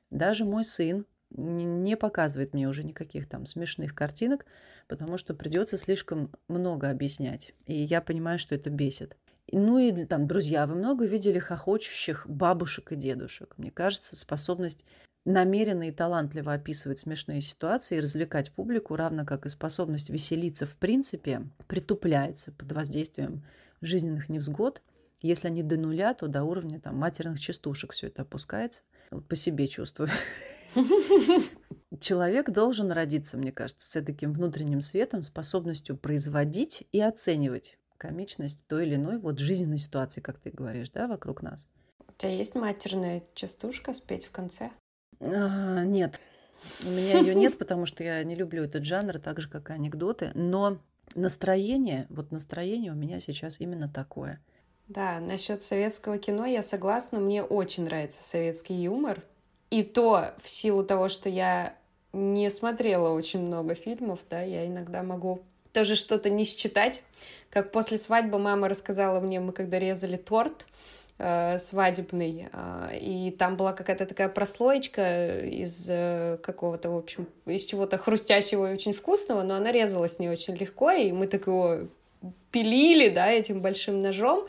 Даже 0.10 0.46
мой 0.46 0.66
сын 0.66 1.06
не 1.30 1.98
показывает 1.98 2.54
мне 2.54 2.68
уже 2.68 2.84
никаких 2.84 3.28
там 3.28 3.46
смешных 3.46 3.94
картинок, 3.94 4.46
потому 4.88 5.18
что 5.18 5.34
придется 5.34 5.77
слишком 5.77 6.32
много 6.48 6.89
объяснять. 6.89 7.54
И 7.65 7.75
я 7.75 8.01
понимаю, 8.01 8.39
что 8.39 8.56
это 8.56 8.70
бесит. 8.70 9.18
Ну 9.51 9.77
и 9.77 10.06
там, 10.06 10.27
друзья, 10.27 10.65
вы 10.65 10.75
много 10.75 11.06
видели 11.06 11.39
хохочущих 11.39 12.27
бабушек 12.27 12.92
и 12.92 12.96
дедушек. 12.96 13.54
Мне 13.58 13.72
кажется, 13.72 14.15
способность 14.15 14.84
намеренно 15.25 15.89
и 15.89 15.92
талантливо 15.92 16.54
описывать 16.54 17.00
смешные 17.00 17.42
ситуации 17.42 17.98
и 17.98 18.00
развлекать 18.00 18.51
публику, 18.51 18.96
равно 18.96 19.25
как 19.25 19.46
и 19.46 19.50
способность 19.50 20.10
веселиться 20.10 20.65
в 20.65 20.75
принципе, 20.77 21.44
притупляется 21.68 22.51
под 22.51 22.72
воздействием 22.72 23.44
жизненных 23.82 24.30
невзгод. 24.30 24.82
Если 25.22 25.48
они 25.48 25.63
до 25.63 25.77
нуля, 25.77 26.13
то 26.13 26.27
до 26.27 26.44
уровня 26.44 26.80
там, 26.80 26.98
матерных 26.98 27.39
частушек 27.39 27.94
все 27.94 28.08
это 28.08 28.22
опускается. 28.24 28.82
Вот 29.12 29.27
по 29.27 29.36
себе 29.36 29.68
чувствую. 29.68 30.10
Человек 32.00 32.50
должен 32.50 32.92
родиться, 32.92 33.38
мне 33.38 33.52
кажется, 33.52 33.86
с 33.88 34.04
таким 34.04 34.34
внутренним 34.34 34.82
светом, 34.82 35.24
способностью 35.24 35.98
производить 35.98 36.88
и 36.92 37.00
оценивать 37.00 37.78
комичность 37.98 38.66
той 38.68 38.86
или 38.86 38.96
иной 38.96 39.18
вот 39.18 39.40
жизненной 39.40 39.78
ситуации, 39.78 40.22
как 40.22 40.40
ты 40.40 40.52
говоришь, 40.52 40.90
да, 40.90 41.08
вокруг 41.08 41.42
нас. 41.42 41.68
У 42.08 42.12
тебя 42.18 42.32
есть 42.32 42.56
матерная 42.56 43.24
частушка 43.34 43.94
спеть 43.94 44.25
в 44.25 44.32
конце? 44.32 44.72
А, 45.20 45.84
нет, 45.84 46.20
у 46.84 46.90
меня 46.90 47.20
ее 47.20 47.36
нет, 47.36 47.58
потому 47.58 47.86
что 47.86 48.04
я 48.04 48.24
не 48.24 48.36
люблю 48.36 48.64
этот 48.64 48.86
жанр, 48.86 49.20
так 49.20 49.40
же, 49.42 49.50
как 49.50 49.70
и 49.70 49.74
анекдоты. 49.74 50.32
Но 50.34 50.80
настроение, 51.14 52.08
вот 52.10 52.32
настроение 52.32 52.92
у 52.92 52.96
меня 52.96 53.20
сейчас 53.20 53.60
именно 53.60 53.90
такое. 53.90 54.42
Да, 54.88 55.20
насчет 55.20 55.64
советского 55.64 56.18
кино 56.18 56.46
я 56.46 56.62
согласна. 56.62 57.20
Мне 57.20 57.44
очень 57.44 57.86
нравится 57.86 58.22
советский 58.24 58.75
юмор. 58.75 59.24
И 59.72 59.84
то 59.84 60.36
в 60.38 60.48
силу 60.48 60.84
того, 60.84 61.08
что 61.08 61.28
я 61.28 61.75
не 62.15 62.50
смотрела 62.50 63.10
очень 63.10 63.41
много 63.41 63.75
фильмов, 63.75 64.19
да, 64.29 64.41
я 64.41 64.65
иногда 64.65 65.03
могу 65.03 65.41
тоже 65.74 65.95
что-то 65.95 66.29
не 66.29 66.45
считать. 66.45 67.03
Как 67.50 67.72
после 67.72 67.98
свадьбы 67.98 68.39
мама 68.39 68.69
рассказала 68.69 69.19
мне, 69.19 69.39
мы 69.39 69.51
когда 69.51 69.77
резали 69.77 70.15
торт, 70.15 70.65
э, 71.17 71.60
свадебный, 71.60 72.48
э, 72.51 72.98
и 72.98 73.31
там 73.31 73.57
была 73.57 73.74
какая-то 73.74 74.05
такая 74.05 74.29
прослоечка 74.29 75.39
из 75.39 75.88
э, 75.89 76.38
какого-то, 76.41 76.89
в 76.89 76.98
общем, 76.98 77.27
из 77.45 77.65
чего-то 77.65 77.98
хрустящего 77.98 78.69
и 78.69 78.74
очень 78.74 78.93
вкусного, 78.93 79.43
но 79.43 79.55
она 79.55 79.72
резалась 79.72 80.17
не 80.17 80.29
очень 80.29 80.55
легко, 80.55 80.91
и 80.91 81.12
мы 81.12 81.27
так 81.27 81.48
его 81.48 81.88
пилили, 82.51 83.10
да, 83.10 83.29
этим 83.29 83.60
большим 83.60 84.00
ножом, 84.00 84.48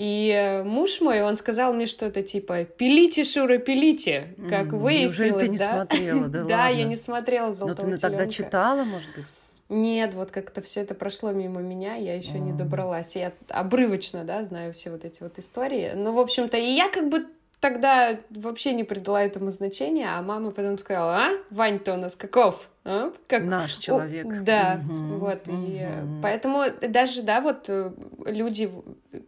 и 0.00 0.62
муж 0.64 1.02
мой, 1.02 1.20
он 1.20 1.36
сказал 1.36 1.74
мне 1.74 1.84
что-то 1.84 2.22
типа 2.22 2.64
«пилите, 2.64 3.22
Шура, 3.22 3.58
пилите», 3.58 4.34
как 4.48 4.68
mm, 4.68 4.78
выяснилось, 4.78 5.18
Неужели 5.18 5.40
ты 5.40 5.48
не 5.48 5.58
да? 5.58 5.72
смотрела, 5.74 6.28
да 6.28 6.42
Да, 6.48 6.68
я 6.68 6.84
не 6.84 6.96
смотрела 6.96 7.52
«Золотого 7.52 7.86
Но 7.86 7.96
ты 7.96 8.00
тогда 8.00 8.26
читала, 8.26 8.84
может 8.84 9.10
быть? 9.14 9.26
Нет, 9.68 10.14
вот 10.14 10.30
как-то 10.30 10.62
все 10.62 10.80
это 10.80 10.94
прошло 10.94 11.32
мимо 11.32 11.60
меня, 11.60 11.96
я 11.96 12.14
еще 12.14 12.38
не 12.38 12.52
добралась. 12.54 13.14
Я 13.14 13.32
обрывочно, 13.50 14.24
да, 14.24 14.42
знаю 14.42 14.72
все 14.72 14.90
вот 14.90 15.04
эти 15.04 15.22
вот 15.22 15.38
истории. 15.38 15.92
Ну, 15.94 16.14
в 16.14 16.18
общем-то, 16.18 16.56
и 16.56 16.72
я 16.72 16.88
как 16.88 17.10
бы 17.10 17.26
тогда 17.60 18.18
вообще 18.30 18.72
не 18.72 18.84
придала 18.84 19.22
этому 19.22 19.50
значения, 19.50 20.08
а 20.08 20.22
мама 20.22 20.50
потом 20.50 20.78
сказала, 20.78 21.16
а, 21.16 21.30
Вань-то 21.50 21.94
у 21.94 21.96
нас 21.96 22.16
каков? 22.16 22.68
А? 22.84 23.12
Как... 23.28 23.44
Наш 23.44 23.74
человек. 23.74 24.26
О, 24.26 24.40
да, 24.40 24.80
угу, 24.82 25.18
вот. 25.18 25.46
Угу. 25.46 25.56
И 25.66 25.86
поэтому 26.22 26.64
даже, 26.80 27.22
да, 27.22 27.40
вот 27.40 27.66
э, 27.68 27.92
люди, 28.24 28.70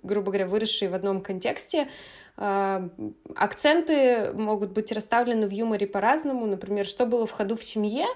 грубо 0.02 0.30
говоря, 0.30 0.46
выросшие 0.46 0.88
в 0.88 0.94
одном 0.94 1.20
контексте, 1.20 1.88
э, 2.38 2.88
акценты 3.36 4.32
могут 4.32 4.72
быть 4.72 4.90
расставлены 4.90 5.46
в 5.46 5.50
юморе 5.50 5.86
по-разному. 5.86 6.46
Например, 6.46 6.86
что 6.86 7.04
было 7.04 7.26
в 7.26 7.30
ходу 7.32 7.54
в 7.56 7.62
семье, 7.62 8.06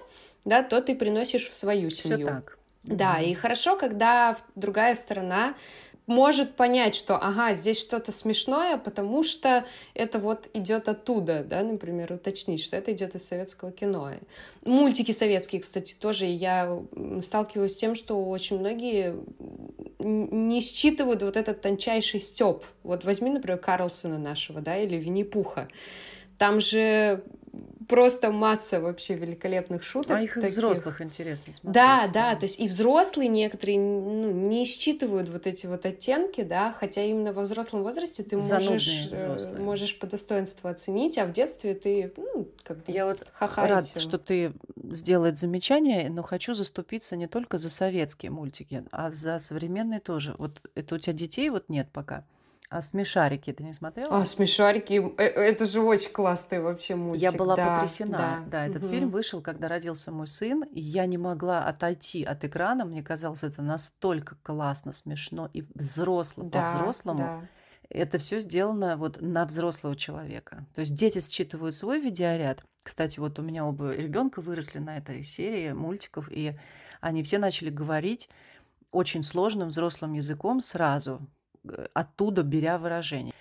да, 0.46 0.62
то 0.62 0.80
ты 0.80 0.94
приносишь 0.94 1.48
в 1.48 1.54
свою 1.54 1.90
семью. 1.90 2.18
Все 2.18 2.26
так. 2.26 2.58
Да, 2.86 3.20
и 3.20 3.34
хорошо, 3.34 3.76
когда 3.76 4.36
другая 4.54 4.94
сторона 4.94 5.54
может 6.06 6.54
понять, 6.54 6.94
что, 6.94 7.16
ага, 7.16 7.54
здесь 7.54 7.80
что-то 7.80 8.12
смешное, 8.12 8.76
потому 8.76 9.22
что 9.22 9.66
это 9.94 10.18
вот 10.18 10.48
идет 10.54 10.88
оттуда, 10.88 11.44
да, 11.44 11.62
например, 11.62 12.12
уточнить, 12.12 12.62
что 12.62 12.76
это 12.76 12.92
идет 12.92 13.14
из 13.14 13.26
советского 13.26 13.72
кино. 13.72 14.12
Мультики 14.64 15.12
советские, 15.12 15.60
кстати, 15.60 15.94
тоже 15.94 16.26
я 16.26 16.80
сталкиваюсь 17.22 17.72
с 17.72 17.76
тем, 17.76 17.94
что 17.94 18.24
очень 18.24 18.58
многие 18.58 19.16
не 19.98 20.60
считывают 20.60 21.22
вот 21.22 21.36
этот 21.36 21.60
тончайший 21.60 22.20
степ. 22.20 22.64
Вот 22.82 23.04
возьми, 23.04 23.30
например, 23.30 23.58
Карлсона 23.58 24.18
нашего, 24.18 24.60
да, 24.60 24.78
или 24.78 24.96
Винни-Пуха. 24.96 25.68
Там 26.38 26.60
же 26.60 27.24
просто 27.88 28.30
масса 28.30 28.80
вообще 28.80 29.14
великолепных 29.14 29.82
шуток. 29.82 30.16
А 30.16 30.22
их 30.22 30.34
таких. 30.34 30.48
и 30.48 30.52
взрослых 30.52 31.00
интересно 31.00 31.52
смотреть. 31.52 31.74
Да, 31.74 32.08
да, 32.08 32.34
то 32.36 32.44
есть 32.44 32.60
и 32.60 32.68
взрослые 32.68 33.28
некоторые 33.28 33.78
ну, 33.78 34.30
не 34.30 34.64
считывают 34.64 35.28
вот 35.28 35.46
эти 35.46 35.66
вот 35.66 35.86
оттенки, 35.86 36.42
да, 36.42 36.72
хотя 36.72 37.02
именно 37.02 37.32
во 37.32 37.42
взрослом 37.42 37.82
возрасте 37.82 38.22
ты 38.22 38.36
можешь, 38.36 39.08
э, 39.10 39.56
можешь 39.58 39.98
по 39.98 40.06
достоинству 40.06 40.68
оценить, 40.68 41.18
а 41.18 41.26
в 41.26 41.32
детстве 41.32 41.74
ты, 41.74 42.12
ну, 42.16 42.48
как 42.62 42.78
бы 42.78 42.92
Я 42.92 43.06
вот 43.06 43.24
рад, 43.38 43.86
что 43.86 44.18
ты 44.18 44.52
сделает 44.84 45.38
замечание, 45.38 46.10
но 46.10 46.22
хочу 46.22 46.54
заступиться 46.54 47.16
не 47.16 47.26
только 47.26 47.58
за 47.58 47.70
советские 47.70 48.30
мультики, 48.30 48.84
а 48.90 49.10
за 49.10 49.38
современные 49.38 50.00
тоже. 50.00 50.34
Вот 50.38 50.60
это 50.74 50.94
у 50.94 50.98
тебя 50.98 51.12
детей 51.12 51.50
вот 51.50 51.68
нет 51.68 51.88
пока. 51.92 52.24
А 52.68 52.80
смешарики 52.80 53.52
ты 53.52 53.62
не 53.62 53.72
смотрела? 53.72 54.18
А 54.18 54.26
смешарики, 54.26 55.00
э, 55.18 55.22
это 55.22 55.66
же 55.66 55.80
очень 55.80 56.10
классный 56.10 56.60
вообще 56.60 56.96
мультик. 56.96 57.22
Я 57.22 57.32
была 57.32 57.54
да, 57.54 57.76
потрясена. 57.76 58.18
Да, 58.18 58.44
да 58.50 58.66
этот 58.66 58.84
угу. 58.84 58.92
фильм 58.92 59.10
вышел, 59.10 59.40
когда 59.40 59.68
родился 59.68 60.10
мой 60.10 60.26
сын, 60.26 60.64
и 60.64 60.80
я 60.80 61.06
не 61.06 61.16
могла 61.16 61.64
отойти 61.64 62.24
от 62.24 62.42
экрана. 62.44 62.84
Мне 62.84 63.02
казалось, 63.02 63.44
это 63.44 63.62
настолько 63.62 64.36
классно, 64.42 64.92
смешно 64.92 65.48
и 65.52 65.64
взросло 65.74 66.44
да, 66.44 66.62
по-взрослому. 66.62 67.18
Да. 67.18 67.40
Это 67.88 68.18
все 68.18 68.40
сделано 68.40 68.96
вот 68.96 69.20
на 69.20 69.44
взрослого 69.44 69.94
человека. 69.94 70.66
То 70.74 70.80
есть 70.80 70.94
дети 70.94 71.20
считывают 71.20 71.76
свой 71.76 72.00
видеоряд. 72.00 72.64
Кстати, 72.82 73.20
вот 73.20 73.38
у 73.38 73.42
меня 73.42 73.64
оба 73.64 73.92
ребенка 73.92 74.40
выросли 74.40 74.78
на 74.78 74.98
этой 74.98 75.22
серии 75.22 75.70
мультиков, 75.70 76.28
и 76.30 76.58
они 77.00 77.22
все 77.22 77.38
начали 77.38 77.70
говорить 77.70 78.28
очень 78.90 79.22
сложным 79.22 79.68
взрослым 79.68 80.14
языком 80.14 80.60
сразу 80.60 81.20
оттуда 81.92 82.42
беря 82.42 82.78
выражение. 82.78 83.32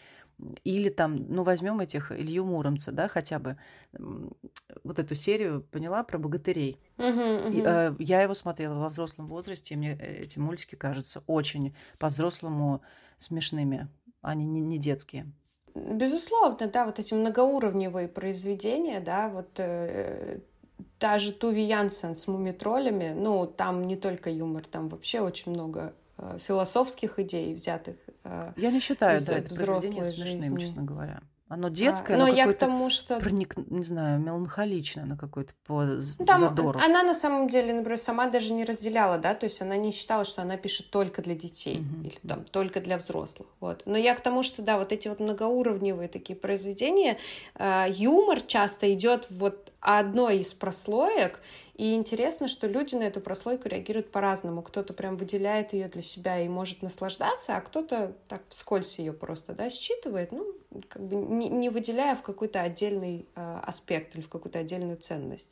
Или 0.65 0.89
там, 0.89 1.25
ну, 1.29 1.43
возьмем 1.43 1.79
этих 1.79 2.11
Илью 2.11 2.43
Муромца, 2.45 2.91
да, 2.91 3.07
хотя 3.07 3.39
бы 3.39 3.57
вот 4.83 4.99
эту 4.99 5.15
серию, 5.15 5.65
поняла, 5.71 6.03
про 6.03 6.17
богатырей. 6.17 6.77
Uh-huh, 6.97 7.47
uh-huh. 7.47 7.53
И, 7.53 7.63
э, 7.65 7.95
я 7.99 8.21
его 8.21 8.33
смотрела 8.33 8.75
во 8.75 8.89
взрослом 8.89 9.27
возрасте, 9.27 9.73
и 9.73 9.77
мне 9.77 9.97
эти 9.97 10.37
мультики 10.37 10.75
кажутся 10.75 11.23
очень 11.27 11.73
по-взрослому 11.99 12.81
смешными, 13.17 13.87
они 14.21 14.45
не, 14.45 14.59
не 14.59 14.77
детские. 14.77 15.31
Безусловно, 15.73 16.67
да, 16.67 16.85
вот 16.85 16.99
эти 16.99 17.13
многоуровневые 17.13 18.09
произведения, 18.09 18.99
да, 18.99 19.29
вот 19.29 19.57
э, 19.57 20.41
та 20.99 21.17
же 21.17 21.31
Туви 21.31 21.63
Янсен 21.63 22.13
с 22.13 22.27
мумитролями, 22.27 23.13
ну, 23.15 23.47
там 23.47 23.85
не 23.85 23.95
только 23.95 24.29
юмор, 24.29 24.65
там 24.65 24.89
вообще 24.89 25.21
очень 25.21 25.53
много 25.53 25.93
Э, 25.93 26.04
философских 26.47 27.19
идей, 27.19 27.53
взятых 27.53 27.95
э, 28.23 28.53
Я 28.57 28.71
не 28.71 28.79
считаю 28.79 29.19
из 29.19 29.25
да, 29.25 29.37
это 29.37 29.53
произведение 29.55 30.05
смешным, 30.05 30.57
честно 30.57 30.83
говоря. 30.83 31.21
Оно 31.47 31.69
детское, 31.69 32.15
а, 32.15 32.19
но 32.19 32.27
я 32.27 32.51
к 32.51 32.55
тому, 32.55 32.89
что 32.89 33.19
проник, 33.19 33.55
не 33.69 33.83
знаю, 33.83 34.19
меланхоличное 34.19 35.05
на 35.05 35.15
какой-то 35.15 35.53
по 35.67 35.83
ну, 35.83 36.25
Там 36.25 36.39
задору. 36.39 36.79
Она 36.83 37.03
на 37.03 37.13
самом 37.13 37.49
деле, 37.49 37.71
например, 37.71 37.99
сама 37.99 38.27
даже 38.27 38.51
не 38.51 38.65
разделяла, 38.65 39.19
да, 39.19 39.35
то 39.35 39.43
есть 39.43 39.61
она 39.61 39.77
не 39.77 39.91
считала, 39.91 40.25
что 40.25 40.41
она 40.41 40.57
пишет 40.57 40.89
только 40.89 41.21
для 41.21 41.35
детей 41.35 41.81
угу. 41.81 42.07
или 42.07 42.27
там 42.27 42.45
только 42.45 42.81
для 42.81 42.97
взрослых, 42.97 43.47
вот. 43.59 43.83
Но 43.85 43.95
я 43.95 44.15
к 44.15 44.21
тому, 44.21 44.41
что 44.41 44.63
да, 44.63 44.79
вот 44.79 44.91
эти 44.91 45.07
вот 45.07 45.19
многоуровневые 45.19 46.07
такие 46.07 46.35
произведения, 46.35 47.19
э, 47.53 47.85
юмор 47.89 48.41
часто 48.41 48.91
идет 48.91 49.27
вот 49.29 49.71
одной 49.81 50.39
из 50.39 50.51
прослоек, 50.55 51.39
и 51.75 51.93
интересно, 51.93 52.47
что 52.47 52.67
люди 52.67 52.95
на 52.95 53.03
эту 53.03 53.19
прослойку 53.19 53.67
реагируют 53.67 54.09
по-разному. 54.09 54.61
Кто-то 54.61 54.93
прям 54.93 55.17
выделяет 55.17 55.73
ее 55.73 55.89
для 55.89 56.01
себя 56.01 56.39
и 56.39 56.47
может 56.47 56.81
наслаждаться, 56.81 57.57
а 57.57 57.61
кто-то 57.61 58.15
так 58.29 58.43
вскользь 58.47 58.97
ее 58.97 59.11
просто 59.11 59.53
да, 59.53 59.69
считывает, 59.69 60.31
ну, 60.31 60.53
как 60.87 61.05
бы 61.05 61.15
не, 61.15 61.49
не 61.49 61.69
выделяя 61.69 62.15
в 62.15 62.21
какой-то 62.21 62.61
отдельный 62.61 63.27
э, 63.35 63.59
аспект 63.63 64.15
или 64.15 64.21
в 64.21 64.29
какую-то 64.29 64.59
отдельную 64.59 64.95
ценность. 64.95 65.49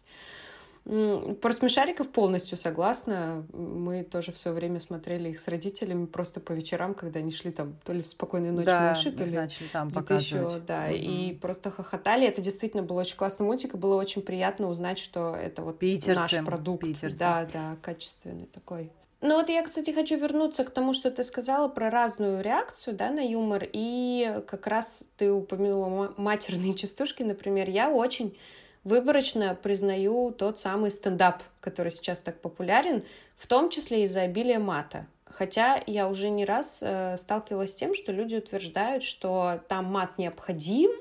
Про 0.85 1.53
смешариков 1.53 2.09
полностью 2.09 2.57
согласна. 2.57 3.45
Мы 3.53 4.03
тоже 4.03 4.33
все 4.33 4.51
время 4.51 4.81
смотрели 4.81 5.29
их 5.29 5.39
с 5.39 5.47
родителями 5.47 6.05
просто 6.05 6.41
по 6.41 6.51
вечерам, 6.51 6.93
когда 6.93 7.19
они 7.19 7.31
шли 7.31 7.51
там 7.51 7.77
то 7.85 7.93
ли 7.93 8.01
в 8.01 8.07
спокойную 8.07 8.53
ночь 8.53 8.65
да, 8.65 8.81
малыши, 8.81 9.11
то 9.13 9.23
ли 9.23 9.33
начали 9.33 9.67
там 9.67 9.91
показывать. 9.91 10.51
Еще, 10.51 10.61
да, 10.67 10.87
угу. 10.87 10.95
и 10.95 11.33
просто 11.35 11.71
хохотали. 11.71 12.27
Это 12.27 12.41
действительно 12.41 12.83
был 12.83 12.97
очень 12.97 13.15
классный 13.15 13.45
мультик, 13.45 13.75
и 13.75 13.77
было 13.77 13.95
очень 13.95 14.21
приятно 14.21 14.67
узнать, 14.67 14.99
что 14.99 15.33
это 15.33 15.61
вот 15.61 15.79
Питерцы, 15.79 16.35
наш 16.35 16.45
продукт. 16.45 16.83
Питерцы. 16.83 17.17
Да, 17.17 17.47
да, 17.51 17.77
качественный 17.81 18.47
такой. 18.47 18.91
Ну 19.21 19.35
вот 19.35 19.47
я, 19.47 19.63
кстати, 19.63 19.91
хочу 19.91 20.17
вернуться 20.17 20.65
к 20.65 20.69
тому, 20.69 20.93
что 20.93 21.09
ты 21.09 21.23
сказала 21.23 21.69
про 21.69 21.89
разную 21.89 22.43
реакцию 22.43 22.97
да, 22.97 23.09
на 23.09 23.21
юмор. 23.21 23.65
И 23.71 24.41
как 24.47 24.67
раз 24.67 25.03
ты 25.15 25.31
упомянула 25.31 26.13
матерные 26.17 26.73
частушки, 26.75 27.23
например. 27.23 27.69
Я 27.69 27.89
очень 27.89 28.37
выборочно 28.83 29.55
признаю 29.55 30.31
тот 30.31 30.59
самый 30.59 30.91
стендап, 30.91 31.43
который 31.59 31.91
сейчас 31.91 32.19
так 32.19 32.41
популярен, 32.41 33.03
в 33.35 33.47
том 33.47 33.69
числе 33.69 34.03
из-за 34.03 34.21
обилия 34.21 34.59
мата. 34.59 35.07
Хотя 35.25 35.81
я 35.87 36.07
уже 36.07 36.29
не 36.29 36.45
раз 36.45 36.77
э, 36.81 37.17
сталкивалась 37.17 37.71
с 37.71 37.75
тем, 37.75 37.95
что 37.95 38.11
люди 38.11 38.35
утверждают, 38.35 39.03
что 39.03 39.61
там 39.67 39.85
мат 39.85 40.19
необходим, 40.19 40.91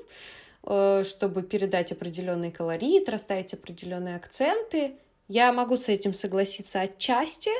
э, 0.63 1.03
чтобы 1.03 1.43
передать 1.43 1.91
определенный 1.91 2.51
колорит, 2.51 3.09
расставить 3.09 3.53
определенные 3.53 4.15
акценты. 4.15 4.95
Я 5.27 5.53
могу 5.53 5.77
с 5.77 5.87
этим 5.87 6.13
согласиться 6.13 6.81
отчасти, 6.81 7.51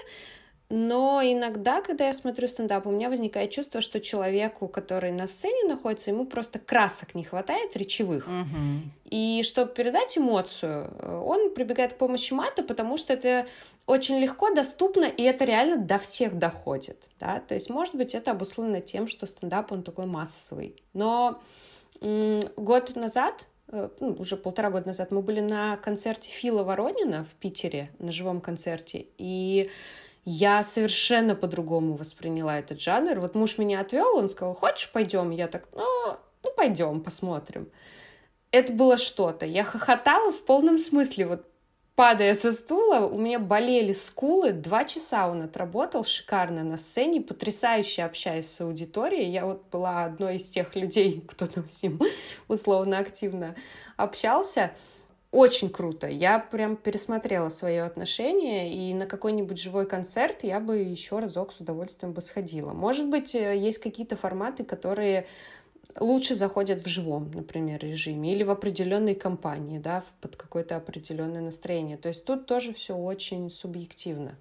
но 0.76 1.22
иногда, 1.24 1.82
когда 1.82 2.08
я 2.08 2.14
смотрю 2.14 2.48
стендап, 2.48 2.88
у 2.88 2.90
меня 2.90 3.08
возникает 3.08 3.52
чувство, 3.52 3.80
что 3.80 4.02
человеку, 4.02 4.68
который 4.68 5.12
на 5.12 5.28
сцене 5.28 5.66
находится, 5.66 6.10
ему 6.10 6.26
просто 6.26 6.58
красок 6.58 7.14
не 7.14 7.24
хватает 7.24 7.78
речевых. 7.78 8.28
Угу. 8.28 8.90
И 9.12 9.44
чтобы 9.44 9.72
передать 9.72 10.18
эмоцию, 10.18 10.92
он 11.28 11.54
прибегает 11.54 11.94
к 11.94 11.98
помощи 11.98 12.34
мата, 12.34 12.64
потому 12.64 12.98
что 12.98 13.14
это 13.14 13.46
очень 13.86 14.18
легко, 14.18 14.52
доступно, 14.52 15.06
и 15.06 15.22
это 15.22 15.46
реально 15.46 15.78
до 15.78 16.00
всех 16.00 16.40
доходит. 16.40 17.04
Да? 17.20 17.40
То 17.48 17.54
есть, 17.54 17.70
может 17.70 17.94
быть, 17.94 18.16
это 18.16 18.32
обусловлено 18.32 18.80
тем, 18.80 19.08
что 19.08 19.28
стендап, 19.28 19.72
он 19.72 19.84
такой 19.84 20.08
массовый. 20.08 20.82
Но 20.94 21.40
м- 22.02 22.42
год 22.58 22.96
назад 22.96 23.46
э, 23.68 23.90
ну, 24.00 24.16
уже 24.18 24.38
полтора 24.38 24.72
года 24.72 24.88
назад 24.88 25.12
мы 25.12 25.22
были 25.22 25.40
на 25.40 25.78
концерте 25.78 26.32
Фила 26.32 26.64
Воронина 26.64 27.26
в 27.26 27.36
Питере, 27.36 27.92
на 28.00 28.12
живом 28.12 28.42
концерте, 28.42 29.06
и 29.20 29.70
я 30.26 30.64
совершенно 30.64 31.36
по-другому 31.36 31.96
восприняла 31.96 32.60
этот 32.60 32.82
жанр. 32.82 33.20
Вот 33.20 33.36
муж 33.36 33.58
меня 33.58 33.82
отвел, 33.82 34.16
он 34.16 34.30
сказал, 34.30 34.54
хочешь, 34.54 34.92
пойдем? 34.92 35.32
Я 35.32 35.48
так, 35.48 35.68
ну, 35.74 36.18
ну 36.44 36.52
пойдем, 36.56 37.02
посмотрим. 37.02 37.70
Это 38.52 38.72
было 38.72 38.98
что-то. 38.98 39.46
Я 39.46 39.64
хохотала 39.64 40.32
в 40.32 40.46
полном 40.46 40.80
смысле, 40.80 41.28
вот 41.28 41.48
падая 41.96 42.34
со 42.34 42.54
стула, 42.54 43.06
у 43.06 43.18
меня 43.18 43.40
болели 43.40 43.94
скулы. 43.94 44.52
Два 44.54 44.86
часа 44.86 45.28
он 45.28 45.42
отработал 45.42 46.04
шикарно 46.04 46.64
на 46.64 46.78
сцене, 46.78 47.22
потрясающе 47.22 48.04
общаясь 48.04 48.50
с 48.50 48.62
аудиторией. 48.62 49.30
Я 49.30 49.46
вот 49.46 49.66
была 49.72 50.06
одной 50.06 50.38
из 50.38 50.50
тех 50.50 50.76
людей, 50.76 51.24
кто 51.28 51.48
там 51.48 51.68
с 51.68 51.84
ним 51.84 52.00
условно 52.48 53.00
активно 53.00 53.56
общался. 53.98 54.72
Очень 55.34 55.72
круто. 55.72 56.06
Я 56.06 56.38
прям 56.38 56.76
пересмотрела 56.76 57.50
свое 57.50 57.82
отношение, 57.82 58.72
и 58.72 58.94
на 58.94 59.08
какой-нибудь 59.08 59.60
живой 59.60 59.88
концерт 59.88 60.44
я 60.44 60.60
бы 60.60 60.78
еще 60.78 61.18
разок 61.18 61.52
с 61.52 61.60
удовольствием 61.60 62.14
бы 62.14 62.22
сходила. 62.22 62.74
Может 62.74 63.10
быть, 63.10 63.34
э, 63.34 63.58
есть 63.58 63.80
какие-то 63.80 64.16
форматы, 64.16 64.64
которые 64.64 65.26
лучше 66.00 66.36
заходят 66.36 66.84
в 66.84 66.88
живом, 66.88 67.32
например, 67.34 67.80
режиме 67.80 68.32
или 68.32 68.44
в 68.44 68.52
определенной 68.52 69.16
компании, 69.16 69.80
да, 69.80 70.04
под 70.22 70.36
какое-то 70.36 70.76
определенное 70.76 71.42
настроение. 71.42 71.98
То 71.98 72.10
есть 72.10 72.26
тут 72.26 72.46
тоже 72.46 72.72
все 72.72 72.96
очень 72.96 73.50
субъективно. 73.50 74.36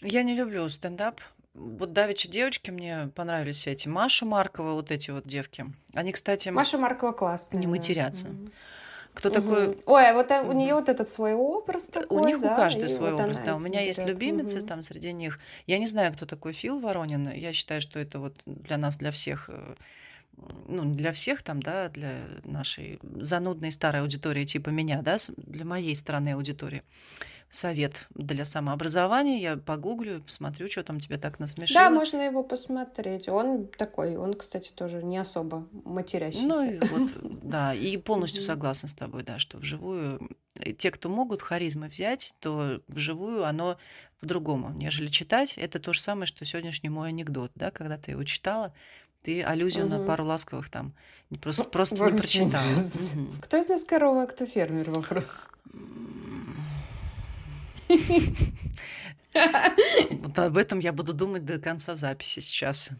Я 0.00 0.24
не 0.24 0.34
люблю 0.34 0.68
стендап. 0.68 1.20
Вот 1.54 1.92
давеча 1.92 2.28
девочки 2.28 2.72
мне 2.72 3.08
понравились 3.14 3.58
все 3.58 3.70
эти. 3.70 3.86
Маша 3.86 4.26
Маркова, 4.26 4.72
вот 4.72 4.90
эти 4.90 5.12
вот 5.12 5.28
девки. 5.28 5.66
Они, 5.92 6.10
кстати... 6.10 6.48
Маша 6.48 6.76
Маркова 6.76 7.12
классная. 7.12 7.60
Не 7.60 7.68
матерятся. 7.68 8.26
Да. 8.26 8.50
Кто 9.14 9.28
угу. 9.28 9.34
такой? 9.34 9.78
Ой, 9.86 10.10
а 10.10 10.14
вот 10.14 10.30
угу. 10.30 10.50
у 10.50 10.52
нее 10.52 10.74
вот 10.74 10.88
этот 10.88 11.08
свой 11.08 11.34
образ 11.34 11.84
такой, 11.84 12.20
У 12.20 12.24
них 12.24 12.40
да? 12.40 12.52
у 12.52 12.56
каждой 12.56 12.88
свой 12.88 13.12
вот 13.12 13.20
образ, 13.20 13.38
да. 13.38 13.56
У 13.56 13.60
меня 13.60 13.80
есть 13.80 14.04
любимицы 14.04 14.58
угу. 14.58 14.66
там 14.66 14.82
среди 14.82 15.12
них. 15.12 15.38
Я 15.66 15.78
не 15.78 15.86
знаю, 15.86 16.12
кто 16.12 16.26
такой 16.26 16.52
Фил 16.52 16.80
Воронин. 16.80 17.30
Я 17.30 17.52
считаю, 17.52 17.80
что 17.80 17.98
это 17.98 18.18
вот 18.18 18.34
для 18.44 18.76
нас, 18.76 18.96
для 18.96 19.10
всех 19.10 19.48
э, 19.48 19.74
ну, 20.66 20.84
для 20.92 21.12
всех 21.12 21.42
там, 21.42 21.62
да, 21.62 21.88
для 21.88 22.22
нашей 22.44 22.98
занудной 23.20 23.72
старой 23.72 24.02
аудитории 24.02 24.44
типа 24.44 24.70
меня, 24.70 25.02
да, 25.02 25.16
для 25.36 25.64
моей 25.64 25.94
стороны 25.94 26.30
аудитории. 26.30 26.82
Совет 27.54 28.06
для 28.14 28.44
самообразования. 28.44 29.40
Я 29.40 29.56
погуглю, 29.56 30.20
посмотрю, 30.22 30.68
что 30.68 30.82
там 30.82 31.00
тебя 31.00 31.18
так 31.18 31.38
насмешило. 31.38 31.80
Да, 31.80 31.90
можно 31.90 32.20
его 32.20 32.42
посмотреть. 32.42 33.28
Он 33.28 33.66
такой, 33.66 34.16
он, 34.16 34.34
кстати, 34.34 34.72
тоже 34.72 35.02
не 35.02 35.18
особо 35.18 35.66
матерящийся. 35.84 36.46
Ну, 36.46 36.64
и 36.64 36.78
вот, 36.80 37.12
да, 37.42 37.74
и 37.74 37.96
полностью 37.96 38.42
согласна 38.42 38.88
с 38.88 38.94
тобой, 38.94 39.22
да, 39.22 39.38
что 39.38 39.58
вживую 39.58 40.30
э, 40.58 40.72
те, 40.72 40.90
кто 40.90 41.08
могут 41.08 41.42
харизмы 41.42 41.88
взять, 41.88 42.34
то 42.40 42.80
вживую 42.88 43.44
оно 43.44 43.78
по-другому, 44.20 44.70
нежели 44.70 45.08
читать. 45.08 45.54
Это 45.56 45.78
то 45.78 45.92
же 45.92 46.00
самое, 46.00 46.26
что 46.26 46.44
сегодняшний 46.44 46.88
мой 46.88 47.10
анекдот, 47.10 47.52
да, 47.54 47.70
когда 47.70 47.98
ты 47.98 48.12
его 48.12 48.24
читала, 48.24 48.74
ты 49.22 49.42
аллюзию 49.42 49.86
угу. 49.86 49.96
на 49.96 50.04
пару 50.04 50.24
ласковых 50.24 50.70
там 50.70 50.92
просто, 51.40 51.64
просто 51.70 51.94
не 51.94 52.10
прочитала. 52.10 52.64
Кто 53.42 53.56
из 53.58 53.68
нас 53.68 53.84
корова, 53.84 54.22
а 54.22 54.26
кто 54.26 54.46
фермер? 54.46 54.90
Вопрос. 54.90 55.48
Вот 60.10 60.38
об 60.38 60.56
этом 60.56 60.78
я 60.78 60.92
буду 60.92 61.12
думать 61.12 61.44
до 61.44 61.58
конца 61.58 61.96
записи 61.96 62.40
сейчас. 62.40 62.90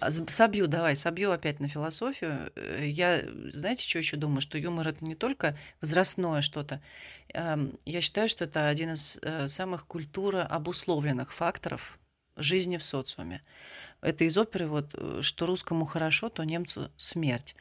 А 0.00 0.10
собью, 0.10 0.66
давай, 0.66 0.96
собью 0.96 1.32
опять 1.32 1.60
на 1.60 1.68
философию. 1.68 2.52
Э, 2.56 2.84
я, 2.86 3.22
знаете, 3.52 3.88
что 3.88 3.98
еще 3.98 4.18
думаю? 4.18 4.42
Что 4.42 4.58
юмор 4.58 4.88
это 4.88 5.02
не 5.02 5.14
только 5.14 5.56
возрастное 5.80 6.42
что-то. 6.42 6.82
Эм, 7.32 7.78
я 7.86 8.02
считаю, 8.02 8.28
что 8.28 8.44
это 8.44 8.68
один 8.68 8.92
из 8.94 9.18
э, 9.22 9.48
самых 9.48 9.86
культура 9.86 10.42
обусловленных 10.42 11.32
факторов 11.32 11.98
жизни 12.36 12.76
в 12.76 12.84
социуме. 12.84 13.42
Это 14.02 14.24
из 14.24 14.36
оперы, 14.36 14.66
вот, 14.66 14.90
э, 14.92 15.20
что 15.22 15.46
русскому 15.46 15.86
хорошо, 15.86 16.28
то 16.28 16.44
немцу 16.44 16.90
смерть. 16.98 17.56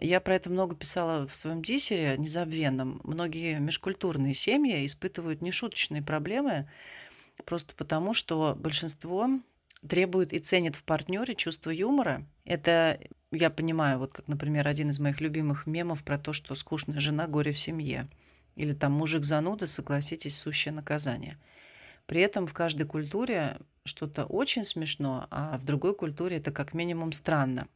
Я 0.00 0.20
про 0.20 0.34
это 0.34 0.50
много 0.50 0.74
писала 0.74 1.26
в 1.26 1.36
своем 1.36 1.62
диссере 1.62 2.16
незабвенном. 2.18 3.00
Многие 3.04 3.58
межкультурные 3.60 4.34
семьи 4.34 4.84
испытывают 4.84 5.42
нешуточные 5.42 6.02
проблемы 6.02 6.68
просто 7.44 7.74
потому, 7.74 8.14
что 8.14 8.54
большинство 8.58 9.28
требует 9.86 10.32
и 10.32 10.38
ценит 10.38 10.76
в 10.76 10.82
партнере 10.82 11.34
чувство 11.34 11.70
юмора. 11.70 12.26
Это 12.44 13.00
я 13.30 13.50
понимаю, 13.50 13.98
вот 13.98 14.12
как, 14.12 14.28
например, 14.28 14.66
один 14.66 14.90
из 14.90 14.98
моих 14.98 15.20
любимых 15.20 15.66
мемов 15.66 16.02
про 16.02 16.18
то, 16.18 16.32
что 16.32 16.54
скучная 16.54 17.00
жена 17.00 17.26
горе 17.26 17.52
в 17.52 17.58
семье. 17.58 18.08
Или 18.54 18.72
там 18.72 18.92
мужик 18.92 19.24
зануда, 19.24 19.66
согласитесь, 19.66 20.38
сущее 20.38 20.72
наказание. 20.72 21.38
При 22.06 22.20
этом 22.20 22.46
в 22.46 22.54
каждой 22.54 22.86
культуре 22.86 23.58
что-то 23.84 24.24
очень 24.24 24.64
смешно, 24.64 25.26
а 25.30 25.58
в 25.58 25.64
другой 25.64 25.94
культуре 25.94 26.38
это 26.38 26.50
как 26.52 26.72
минимум 26.72 27.12
странно. 27.12 27.68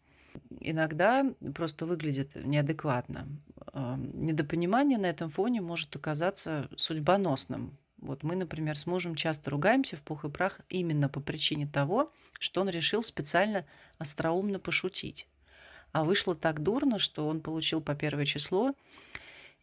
Иногда 0.60 1.26
просто 1.54 1.86
выглядит 1.86 2.34
неадекватно. 2.34 3.28
Недопонимание 3.72 4.98
на 4.98 5.06
этом 5.06 5.30
фоне 5.30 5.60
может 5.60 5.94
оказаться 5.96 6.68
судьбоносным. 6.76 7.76
Вот 7.98 8.22
мы, 8.22 8.34
например, 8.34 8.78
с 8.78 8.86
мужем 8.86 9.14
часто 9.14 9.50
ругаемся 9.50 9.96
в 9.96 10.02
пух 10.02 10.24
и 10.24 10.28
прах 10.28 10.60
именно 10.68 11.08
по 11.08 11.20
причине 11.20 11.66
того, 11.66 12.12
что 12.38 12.62
он 12.62 12.68
решил 12.68 13.02
специально 13.02 13.66
остроумно 13.98 14.58
пошутить. 14.58 15.26
А 15.92 16.04
вышло 16.04 16.34
так 16.34 16.62
дурно, 16.62 16.98
что 16.98 17.28
он 17.28 17.40
получил 17.40 17.80
по 17.80 17.94
первое 17.94 18.24
число 18.24 18.74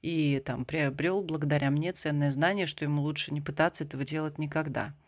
и 0.01 0.41
там 0.45 0.65
приобрел 0.65 1.23
благодаря 1.23 1.71
мне 1.71 1.91
ценное 1.93 2.29
знание, 2.29 2.67
что 2.67 2.85
ему 2.85 3.01
лучше 3.01 3.33
не 3.33 3.41
пытаться 3.41 3.83
этого 3.83 4.05
делать 4.05 4.37
никогда– 4.37 4.93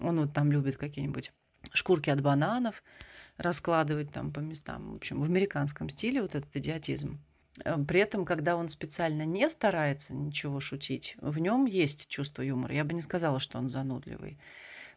он 0.00 0.20
вот 0.20 0.32
там 0.32 0.52
любит 0.52 0.76
какие-нибудь 0.76 1.32
шкурки 1.72 2.10
от 2.10 2.20
бананов 2.20 2.82
раскладывать 3.36 4.12
там 4.12 4.32
по 4.32 4.40
местам. 4.40 4.92
В 4.92 4.96
общем, 4.96 5.20
в 5.20 5.24
американском 5.24 5.88
стиле 5.88 6.22
вот 6.22 6.34
этот 6.34 6.54
идиотизм. 6.54 7.18
Э, 7.64 7.76
при 7.84 8.00
этом, 8.00 8.24
когда 8.24 8.56
он 8.56 8.68
специально 8.68 9.24
не 9.24 9.48
старается 9.48 10.14
ничего 10.14 10.60
шутить, 10.60 11.16
в 11.20 11.38
нем 11.38 11.66
есть 11.66 12.08
чувство 12.08 12.42
юмора. 12.42 12.74
Я 12.74 12.84
бы 12.84 12.94
не 12.94 13.02
сказала, 13.02 13.40
что 13.40 13.58
он 13.58 13.68
занудливый. 13.68 14.38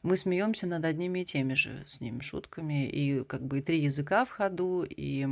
Мы 0.02 0.15
смеемся 0.15 0.65
над 0.65 0.86
одними 0.86 1.19
и 1.19 1.25
теми 1.25 1.56
же 1.56 1.84
с 1.86 1.99
ним 1.99 2.21
шутками. 2.21 2.88
И 2.88 3.23
как 3.23 3.41
бы 3.41 3.60
и 3.60 3.62
три 3.62 3.82
языка 3.82 4.23
в 4.23 4.30
ходу, 4.30 4.86
и 4.89 5.28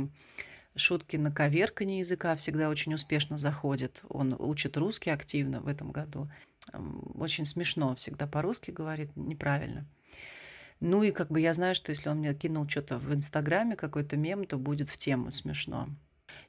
шутки 0.76 1.16
на 1.16 1.32
коверкание 1.32 2.00
языка 2.00 2.36
всегда 2.36 2.68
очень 2.68 2.94
успешно 2.94 3.38
заходят. 3.38 4.02
Он 4.08 4.36
учит 4.38 4.76
русский 4.76 5.10
активно 5.10 5.60
в 5.60 5.68
этом 5.68 5.90
году 5.90 6.28
очень 7.14 7.46
смешно 7.46 7.94
всегда 7.94 8.26
по-русски 8.26 8.70
говорит, 8.70 9.14
неправильно. 9.16 9.86
Ну 10.80 11.02
и 11.02 11.10
как 11.10 11.28
бы 11.28 11.40
я 11.40 11.54
знаю, 11.54 11.74
что 11.74 11.90
если 11.90 12.08
он 12.08 12.18
мне 12.18 12.34
кинул 12.34 12.68
что-то 12.68 12.98
в 12.98 13.12
Инстаграме, 13.12 13.74
какой-то 13.74 14.16
мем, 14.16 14.46
то 14.46 14.58
будет 14.58 14.88
в 14.88 14.96
тему 14.96 15.32
смешно. 15.32 15.88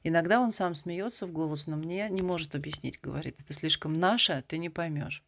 Иногда 0.04 0.40
он 0.40 0.52
сам 0.52 0.74
смеется 0.74 1.26
в 1.26 1.32
голос, 1.32 1.66
но 1.66 1.76
мне 1.76 2.08
не 2.10 2.22
может 2.22 2.54
объяснить, 2.54 3.00
говорит, 3.00 3.36
это 3.40 3.52
слишком 3.52 3.92
наше, 3.94 4.44
ты 4.46 4.58
не 4.58 4.70
поймешь. 4.70 5.24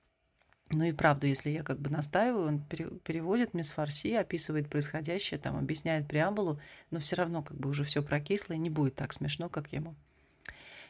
Ну 0.70 0.84
и 0.84 0.92
правда, 0.92 1.26
если 1.26 1.50
я 1.50 1.62
как 1.62 1.80
бы 1.80 1.90
настаиваю, 1.90 2.46
он 2.46 2.60
переводит 2.60 3.52
мне 3.52 3.64
с 3.64 3.72
фарси, 3.72 4.14
описывает 4.14 4.70
происходящее, 4.70 5.38
там 5.38 5.56
объясняет 5.56 6.08
преамбулу, 6.08 6.60
но 6.90 7.00
все 7.00 7.16
равно 7.16 7.42
как 7.42 7.58
бы 7.58 7.68
уже 7.68 7.84
все 7.84 8.02
прокисло 8.02 8.54
и 8.54 8.58
не 8.58 8.70
будет 8.70 8.94
так 8.94 9.12
смешно, 9.12 9.50
как 9.50 9.72
ему. 9.72 9.94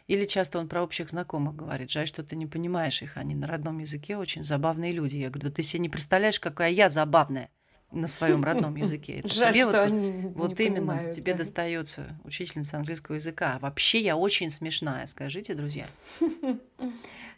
Или 0.06 0.26
часто 0.26 0.58
он 0.58 0.68
про 0.68 0.82
общих 0.82 1.10
знакомых 1.10 1.56
говорит. 1.56 1.90
Жаль, 1.90 2.06
что 2.06 2.22
ты 2.22 2.36
не 2.36 2.46
понимаешь 2.46 3.02
их. 3.02 3.16
Они 3.16 3.34
на 3.34 3.46
родном 3.46 3.78
языке 3.78 4.16
очень 4.16 4.44
забавные 4.44 4.92
люди. 4.92 5.16
Я 5.16 5.30
говорю, 5.30 5.48
да 5.48 5.54
ты 5.54 5.62
себе 5.62 5.80
не 5.80 5.88
представляешь, 5.88 6.38
какая 6.38 6.70
я 6.70 6.88
забавная 6.88 7.50
на 7.92 8.08
своем 8.08 8.42
родном 8.42 8.74
языке. 8.76 9.20
Это 9.20 9.28
Жаль, 9.28 9.52
тебе 9.52 9.62
что 9.62 9.72
вот, 9.72 9.80
они 9.80 10.32
вот 10.34 10.58
не 10.58 10.66
именно 10.66 10.76
понимают, 10.80 11.14
тебе 11.14 11.32
да. 11.32 11.38
достается 11.38 12.16
учительница 12.24 12.76
английского 12.76 13.16
языка. 13.16 13.58
Вообще 13.60 14.00
я 14.00 14.16
очень 14.16 14.50
смешная, 14.50 15.06
скажите, 15.06 15.54
друзья. 15.54 15.86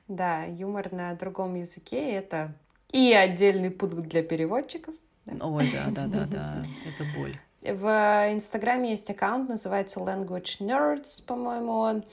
Да, 0.07 0.45
юмор 0.45 0.93
на 0.93 1.15
другом 1.15 1.55
языке 1.55 2.13
это 2.13 2.55
и 2.93 3.15
отдельный 3.15 3.71
пункт 3.71 4.07
для 4.07 4.23
переводчиков. 4.23 4.95
Ой, 5.27 5.71
да, 5.73 5.87
да, 5.91 6.07
да, 6.07 6.27
да, 6.27 6.67
это 6.85 7.05
боль. 7.19 7.39
В 7.63 8.31
Инстаграме 8.31 8.91
есть 8.91 9.09
аккаунт, 9.09 9.49
называется 9.49 10.01
Language 10.01 10.61
Nerds, 10.61 11.25
по-моему, 11.27 11.73
он. 11.73 12.05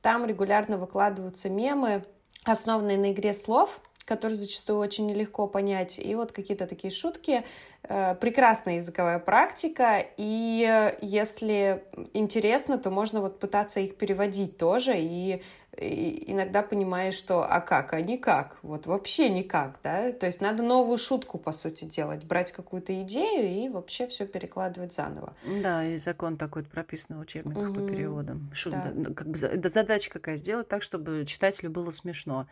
Там 0.00 0.24
регулярно 0.24 0.78
выкладываются 0.78 1.50
мемы, 1.50 2.04
основанные 2.44 2.96
на 2.96 3.12
игре 3.12 3.34
слов, 3.34 3.80
которые 4.10 4.36
зачастую 4.36 4.80
очень 4.80 5.06
нелегко 5.06 5.46
понять. 5.46 6.00
И 6.00 6.16
вот 6.16 6.32
какие-то 6.32 6.66
такие 6.66 6.92
шутки. 6.92 7.44
Э, 7.84 8.16
прекрасная 8.16 8.76
языковая 8.76 9.20
практика. 9.20 10.04
И 10.16 10.94
если 11.00 11.84
интересно, 12.12 12.76
то 12.76 12.90
можно 12.90 13.20
вот 13.20 13.38
пытаться 13.38 13.78
их 13.78 13.94
переводить 13.96 14.56
тоже. 14.56 14.94
И 14.96 15.42
и 15.78 16.32
иногда 16.32 16.62
понимаешь, 16.62 17.14
что 17.14 17.44
а 17.44 17.60
как, 17.60 17.94
а 17.94 18.00
никак, 18.00 18.58
вот 18.62 18.86
вообще 18.86 19.30
никак, 19.30 19.78
да, 19.84 20.12
то 20.12 20.26
есть 20.26 20.40
надо 20.40 20.64
новую 20.64 20.98
шутку, 20.98 21.38
по 21.38 21.52
сути, 21.52 21.84
делать, 21.84 22.24
брать 22.24 22.50
какую-то 22.50 23.00
идею 23.02 23.48
и 23.48 23.68
вообще 23.68 24.08
все 24.08 24.26
перекладывать 24.26 24.92
заново. 24.92 25.34
Да, 25.62 25.86
и 25.86 25.96
закон 25.96 26.36
такой 26.36 26.64
прописан 26.64 27.18
в 27.18 27.20
учебниках 27.20 27.70
угу. 27.70 27.80
по 27.80 27.88
переводам. 27.88 28.50
Шут, 28.52 28.72
да. 28.72 28.90
Ну, 28.92 29.14
как 29.14 29.28
бы, 29.28 29.36
задача 29.36 30.10
какая, 30.10 30.36
сделать 30.36 30.68
так, 30.68 30.82
чтобы 30.82 31.24
читателю 31.24 31.70
было 31.70 31.92
смешно. 31.92 32.48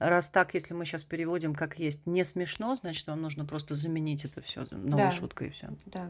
Раз 0.00 0.30
так, 0.30 0.54
если 0.54 0.72
мы 0.72 0.86
сейчас 0.86 1.04
переводим 1.04 1.54
как 1.54 1.78
есть 1.78 2.06
не 2.06 2.24
смешно, 2.24 2.74
значит, 2.74 3.06
вам 3.06 3.20
нужно 3.20 3.44
просто 3.44 3.74
заменить 3.74 4.24
это 4.24 4.40
все 4.40 4.66
новой 4.70 4.96
да. 4.96 5.12
шуткой 5.12 5.48
и 5.48 5.50
все. 5.50 5.68
Да. 5.86 6.08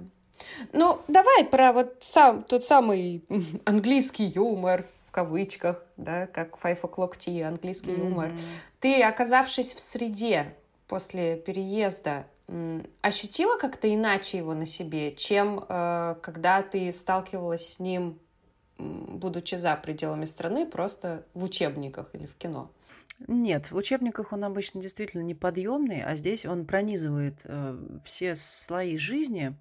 Ну, 0.73 1.03
давай 1.09 1.45
про 1.45 1.73
вот 1.73 1.97
сам 2.01 2.45
тот 2.45 2.65
самый 2.65 3.25
английский 3.65 4.27
юмор, 4.27 4.87
в 5.07 5.11
кавычках, 5.11 5.83
да, 5.97 6.29
как 6.29 6.57
five 6.57 6.81
o'clock 6.83 7.19
tea, 7.19 7.43
английский 7.43 7.91
mm-hmm. 7.91 8.09
юмор. 8.09 8.33
Ты, 8.79 9.03
оказавшись 9.03 9.75
в 9.75 9.81
среде 9.81 10.55
после 10.87 11.37
переезда, 11.37 12.27
ощутила 13.03 13.59
как-то 13.59 13.93
иначе 13.93 14.39
его 14.39 14.55
на 14.55 14.67
себе, 14.67 15.15
чем 15.17 15.65
э, 15.69 16.15
когда 16.23 16.63
ты 16.63 16.93
сталкивалась 16.93 17.75
с 17.75 17.81
ним, 17.81 18.21
будучи 18.79 19.57
за 19.57 19.75
пределами 19.75 20.27
страны, 20.27 20.65
просто 20.65 21.25
в 21.35 21.43
учебниках 21.43 22.11
или 22.15 22.27
в 22.27 22.37
кино? 22.37 22.71
Нет, 23.29 23.71
в 23.71 23.77
учебниках 23.77 24.33
он 24.33 24.45
обычно 24.45 24.81
действительно 24.81 25.23
неподъемный, 25.23 26.03
а 26.03 26.17
здесь 26.17 26.47
он 26.47 26.65
пронизывает 26.65 27.37
э, 27.45 27.79
все 28.05 28.35
слои 28.35 28.97
жизни. 28.97 29.55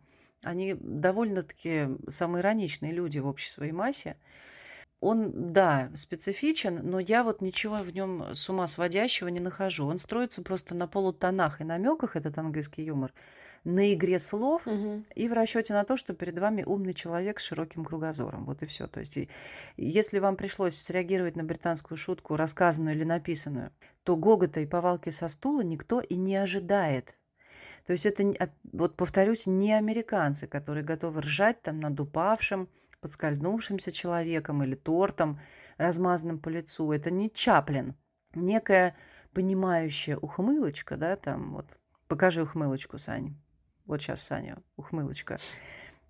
Они 0.43 0.75
довольно-таки 0.79 1.89
самоироничные 2.07 2.93
люди 2.93 3.19
в 3.19 3.27
общей 3.27 3.49
своей 3.49 3.73
массе. 3.73 4.15
Он, 5.01 5.53
да, 5.53 5.91
специфичен, 5.95 6.81
но 6.83 6.99
я 6.99 7.23
вот 7.23 7.41
ничего 7.41 7.77
в 7.77 7.89
нем 7.91 8.35
с 8.35 8.49
ума 8.49 8.67
сводящего 8.67 9.29
не 9.29 9.39
нахожу. 9.39 9.85
Он 9.87 9.99
строится 9.99 10.41
просто 10.41 10.75
на 10.75 10.87
полутонах 10.87 11.61
и 11.61 11.63
намеках, 11.63 12.15
этот 12.15 12.37
английский 12.37 12.83
юмор, 12.83 13.13
на 13.63 13.93
игре 13.93 14.19
слов 14.19 14.65
угу. 14.65 15.03
и 15.15 15.27
в 15.27 15.33
расчете 15.33 15.73
на 15.73 15.83
то, 15.83 15.97
что 15.97 16.13
перед 16.13 16.37
вами 16.37 16.63
умный 16.63 16.93
человек 16.93 17.39
с 17.39 17.43
широким 17.43 17.85
кругозором. 17.85 18.45
Вот 18.45 18.61
и 18.63 18.65
все. 18.65 18.87
То 18.87 18.99
есть, 18.99 19.17
если 19.77 20.19
вам 20.19 20.35
пришлось 20.35 20.75
среагировать 20.75 21.35
на 21.35 21.43
британскую 21.43 21.97
шутку, 21.97 22.35
рассказанную 22.35 22.95
или 22.95 23.03
написанную, 23.03 23.71
то 24.03 24.15
гогота 24.15 24.59
и 24.59 24.65
повалки 24.65 25.09
со 25.09 25.27
стула 25.27 25.61
никто 25.61 26.01
и 26.01 26.15
не 26.15 26.35
ожидает. 26.35 27.15
То 27.85 27.93
есть 27.93 28.05
это, 28.05 28.51
вот 28.71 28.95
повторюсь, 28.95 29.47
не 29.47 29.73
американцы, 29.73 30.47
которые 30.47 30.83
готовы 30.83 31.21
ржать 31.21 31.61
там 31.61 31.79
над 31.79 31.99
упавшим, 31.99 32.69
подскользнувшимся 33.01 33.91
человеком 33.91 34.63
или 34.63 34.75
тортом, 34.75 35.39
размазанным 35.77 36.39
по 36.39 36.49
лицу. 36.49 36.91
Это 36.91 37.09
не 37.09 37.31
Чаплин. 37.31 37.95
Некая 38.35 38.95
понимающая 39.33 40.17
ухмылочка, 40.17 40.97
да, 40.97 41.15
там 41.15 41.53
вот. 41.53 41.65
Покажи 42.07 42.41
ухмылочку, 42.43 42.97
Сань. 42.97 43.35
Вот 43.89 44.03
сейчас, 44.03 44.21
Саня, 44.21 44.59
ухмылочка. 44.77 45.39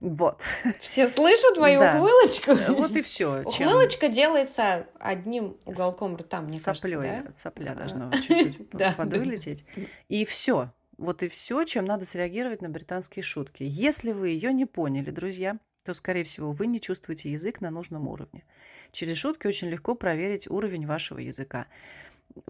Вот. 0.02 0.44
Все 0.82 1.08
слышат 1.08 1.58
мою 1.58 1.80
да. 1.80 1.96
ухмылочку? 1.96 2.74
Вот 2.74 2.92
и 2.92 3.02
все. 3.02 3.42
Ухмылочка 3.44 4.08
Чем... 4.08 4.12
делается 4.12 4.88
одним 5.00 5.56
уголком 5.64 6.18
рта, 6.18 6.42
мне 6.42 6.52
Соплей, 6.52 6.96
кажется, 6.96 7.24
да? 7.24 7.34
Сопля 7.38 7.76
должна 7.76 8.12
чуть-чуть 8.12 8.70
подвылететь. 8.98 9.64
И 10.10 10.26
все. 10.26 10.74
Вот 10.98 11.24
и 11.24 11.30
все, 11.30 11.64
чем 11.64 11.86
надо 11.86 12.04
среагировать 12.04 12.62
на 12.62 12.68
британские 12.68 13.24
шутки. 13.24 13.64
Если 13.64 14.12
вы 14.12 14.28
ее 14.30 14.52
не 14.52 14.66
поняли, 14.66 15.10
друзья, 15.10 15.58
то, 15.86 15.94
скорее 15.94 16.26
всего, 16.26 16.52
вы 16.52 16.68
не 16.68 16.82
чувствуете 16.82 17.32
язык 17.32 17.62
на 17.62 17.72
нужном 17.72 18.10
уровне. 18.10 18.44
Через 18.92 19.20
шутки 19.20 19.48
очень 19.48 19.70
легко 19.70 19.96
проверить 19.96 20.50
уровень 20.52 20.86
вашего 20.86 21.20
языка. 21.20 21.68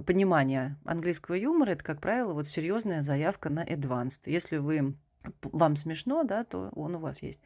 Понимание 0.08 0.76
английского 0.86 1.36
юмора– 1.36 1.70
это, 1.72 1.84
как 1.84 2.02
правило, 2.02 2.34
вот 2.34 2.48
серьезная 2.48 3.04
заявка 3.04 3.52
на 3.52 3.64
advanced. 3.64 4.22
Если 4.26 4.58
вы, 4.58 4.96
вам 5.42 5.76
смешно, 5.76 6.24
да, 6.24 6.44
то 6.44 6.70
он 6.76 6.96
у 6.96 7.00
вас 7.00 7.22
есть. 7.22 7.42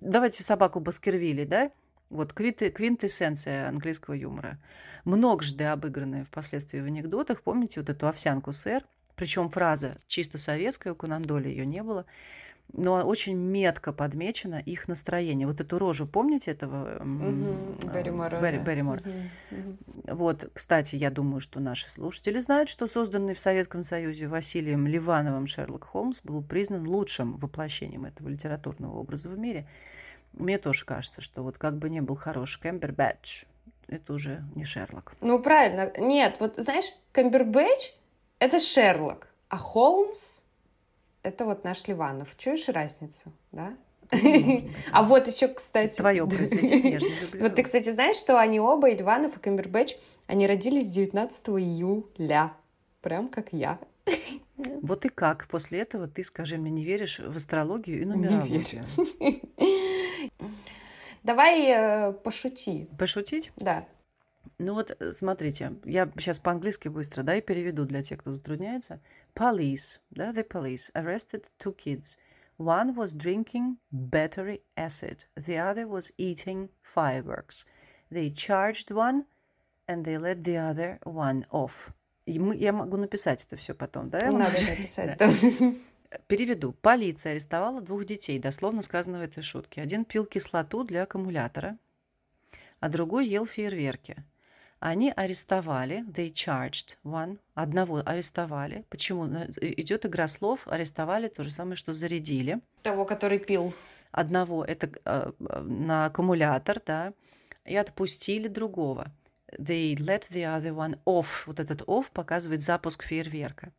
Давайте 0.00 0.42
собаку 0.42 0.80
Баскервилли, 0.80 1.44
да? 1.44 1.70
Вот 2.10 2.32
квинтэссенция 2.32 3.68
английского 3.68 4.14
юмора. 4.14 4.58
Многожды 5.04 5.64
обыгранная 5.64 6.24
впоследствии 6.24 6.80
в 6.80 6.84
анекдотах. 6.84 7.42
Помните 7.42 7.80
вот 7.80 7.88
эту 7.88 8.06
овсянку 8.06 8.52
сэр? 8.52 8.84
Причем 9.16 9.48
фраза 9.48 9.98
чисто 10.06 10.38
советская, 10.38 10.92
у 10.92 10.96
Конандоли 10.96 11.48
ее 11.48 11.66
не 11.66 11.82
было 11.82 12.06
но 12.72 13.04
очень 13.04 13.36
метко 13.36 13.92
подмечено 13.92 14.60
их 14.60 14.88
настроение. 14.88 15.46
Вот 15.46 15.60
эту 15.60 15.78
рожу, 15.78 16.06
помните 16.06 16.50
этого? 16.50 16.98
Берримора. 17.04 18.40
Берри, 18.40 18.58
Берримор. 18.58 19.02
Вот, 20.04 20.50
кстати, 20.54 20.96
я 20.96 21.10
думаю, 21.10 21.40
что 21.40 21.60
наши 21.60 21.90
слушатели 21.90 22.38
знают, 22.38 22.68
что 22.68 22.88
созданный 22.88 23.34
в 23.34 23.40
Советском 23.40 23.84
Союзе 23.84 24.26
Василием 24.26 24.86
Ливановым 24.86 25.46
Шерлок 25.46 25.84
Холмс 25.84 26.20
был 26.22 26.42
признан 26.42 26.86
лучшим 26.86 27.36
воплощением 27.36 28.04
этого 28.04 28.28
литературного 28.28 28.98
образа 28.98 29.28
в 29.28 29.38
мире. 29.38 29.68
Мне 30.32 30.58
тоже 30.58 30.84
кажется, 30.86 31.20
что 31.20 31.42
вот 31.42 31.58
как 31.58 31.76
бы 31.78 31.90
не 31.90 32.00
был 32.00 32.14
хороший 32.14 32.60
Кэмбербэтч, 32.62 33.44
это 33.88 34.14
уже 34.14 34.42
не 34.54 34.64
Шерлок. 34.64 35.14
Ну, 35.20 35.42
правильно. 35.42 35.92
Нет, 35.98 36.36
вот 36.40 36.56
знаешь, 36.56 36.90
Кэмбербэтч— 37.12 37.92
это 38.38 38.58
Шерлок, 38.58 39.28
а 39.48 39.58
Холмс— 39.58 40.40
это 41.22 41.44
вот 41.44 41.64
наш 41.64 41.86
Ливанов. 41.86 42.36
Чуешь 42.36 42.68
разницу, 42.68 43.32
да? 43.52 43.74
А 44.92 45.02
вот 45.02 45.26
еще, 45.26 45.48
кстати... 45.48 45.96
Твое 45.96 46.26
произведение. 46.26 47.00
Вот 47.40 47.54
ты, 47.54 47.62
кстати, 47.62 47.90
знаешь, 47.90 48.16
что 48.16 48.38
они 48.38 48.60
оба, 48.60 48.90
и 48.90 48.96
Ливанов, 48.96 49.36
и 49.36 49.40
Камбербэтч, 49.40 49.96
они 50.26 50.46
родились 50.46 50.88
19 50.88 51.48
июля. 51.48 52.52
Прям 53.00 53.28
как 53.28 53.52
я. 53.52 53.78
Вот 54.82 55.04
и 55.04 55.08
как 55.08 55.48
после 55.48 55.80
этого 55.80 56.06
ты, 56.06 56.22
скажи 56.22 56.56
мне, 56.56 56.70
не 56.70 56.84
веришь 56.84 57.18
в 57.18 57.36
астрологию 57.36 58.02
и 58.02 58.04
нумерологию? 58.04 58.82
Не 59.18 59.42
верю. 59.58 60.30
Давай 61.22 61.66
э, 61.68 62.12
пошути. 62.12 62.88
Пошутить? 62.98 63.52
Да. 63.56 63.86
Ну 64.62 64.74
вот, 64.74 64.96
э, 64.96 65.12
смотрите, 65.12 65.72
я 65.84 66.08
сейчас 66.16 66.38
по-английски 66.38 66.86
быстро, 66.86 67.24
да, 67.24 67.34
и 67.34 67.40
переведу 67.40 67.84
для 67.84 68.00
тех, 68.00 68.20
кто 68.20 68.32
затрудняется. 68.32 69.00
Police, 69.34 69.98
да, 70.10 70.30
the 70.30 70.46
police 70.46 70.92
arrested 70.94 71.46
two 71.58 71.74
kids. 71.74 72.16
One 72.58 72.94
was 72.94 73.12
drinking 73.12 73.78
battery 73.90 74.62
acid, 74.76 75.26
the 75.34 75.56
other 75.56 75.88
was 75.88 76.12
eating 76.16 76.68
fireworks. 76.80 77.66
They 78.08 78.30
charged 78.30 78.92
one, 78.92 79.24
and 79.88 80.04
they 80.04 80.16
let 80.16 80.44
the 80.44 80.56
other 80.56 81.00
one 81.02 81.44
off. 81.50 81.90
И 82.26 82.38
мы, 82.38 82.54
я 82.54 82.72
могу 82.72 82.96
написать 82.96 83.44
это 83.44 83.56
все 83.56 83.74
потом, 83.74 84.10
да? 84.10 84.30
Надо 84.30 84.64
написать, 84.64 85.18
да. 85.18 85.32
Переведу. 86.28 86.72
Полиция 86.72 87.32
арестовала 87.32 87.80
двух 87.80 88.04
детей, 88.04 88.38
дословно 88.38 88.82
сказано 88.82 89.18
в 89.18 89.22
этой 89.22 89.42
шутке. 89.42 89.82
Один 89.82 90.04
пил 90.04 90.24
кислоту 90.24 90.84
для 90.84 91.02
аккумулятора, 91.02 91.78
а 92.78 92.88
другой 92.88 93.26
ел 93.26 93.44
фейерверки. 93.44 94.22
Они 94.84 95.12
арестовали, 95.14 96.04
they 96.08 96.32
charged 96.32 96.96
one, 97.04 97.38
одного 97.54 98.02
арестовали. 98.04 98.84
Почему? 98.88 99.26
Идет 99.60 100.04
игра 100.06 100.26
слов, 100.26 100.66
арестовали, 100.66 101.28
то 101.28 101.44
же 101.44 101.52
самое, 101.52 101.76
что 101.76 101.92
зарядили. 101.92 102.58
Того, 102.82 103.04
который 103.04 103.38
пил. 103.38 103.72
Одного, 104.10 104.64
это 104.64 104.90
э, 105.04 105.30
на 105.38 106.06
аккумулятор, 106.06 106.82
да, 106.84 107.12
и 107.64 107.76
отпустили 107.76 108.48
другого. 108.48 109.12
They 109.56 109.94
let 109.94 110.24
the 110.32 110.42
other 110.42 110.74
one 110.74 110.98
off. 111.06 111.44
Вот 111.46 111.60
этот 111.60 111.82
off 111.82 112.06
показывает 112.12 112.62
запуск 112.62 113.04
фейерверка. 113.04 113.70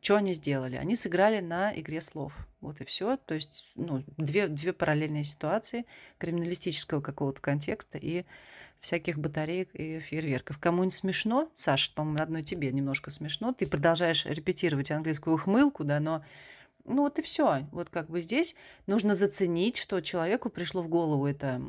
Что 0.00 0.16
они 0.16 0.32
сделали? 0.32 0.76
Они 0.76 0.96
сыграли 0.96 1.40
на 1.40 1.78
игре 1.78 2.00
слов. 2.00 2.32
Вот 2.62 2.80
и 2.80 2.86
все. 2.86 3.18
То 3.18 3.34
есть, 3.34 3.70
ну, 3.74 4.02
две, 4.16 4.48
две 4.48 4.72
параллельные 4.72 5.24
ситуации 5.24 5.84
криминалистического 6.16 7.02
какого-то 7.02 7.42
контекста 7.42 7.98
и 7.98 8.24
всяких 8.80 9.18
батареек 9.18 9.74
и 9.74 10.00
фейерверков. 10.00 10.58
Кому-нибудь 10.58 10.96
смешно? 10.96 11.50
Саша, 11.56 11.92
по-моему, 11.94 12.22
одной 12.22 12.42
тебе 12.42 12.72
немножко 12.72 13.10
смешно. 13.10 13.52
Ты 13.52 13.66
продолжаешь 13.66 14.24
репетировать 14.26 14.90
английскую 14.90 15.34
ухмылку, 15.34 15.84
да, 15.84 16.00
но 16.00 16.22
ну 16.84 17.02
вот 17.02 17.18
и 17.18 17.22
все. 17.22 17.66
Вот 17.72 17.90
как 17.90 18.08
бы 18.08 18.22
здесь 18.22 18.54
нужно 18.86 19.14
заценить, 19.14 19.76
что 19.76 20.00
человеку 20.00 20.48
пришло 20.48 20.82
в 20.82 20.88
голову 20.88 21.26
это 21.26 21.60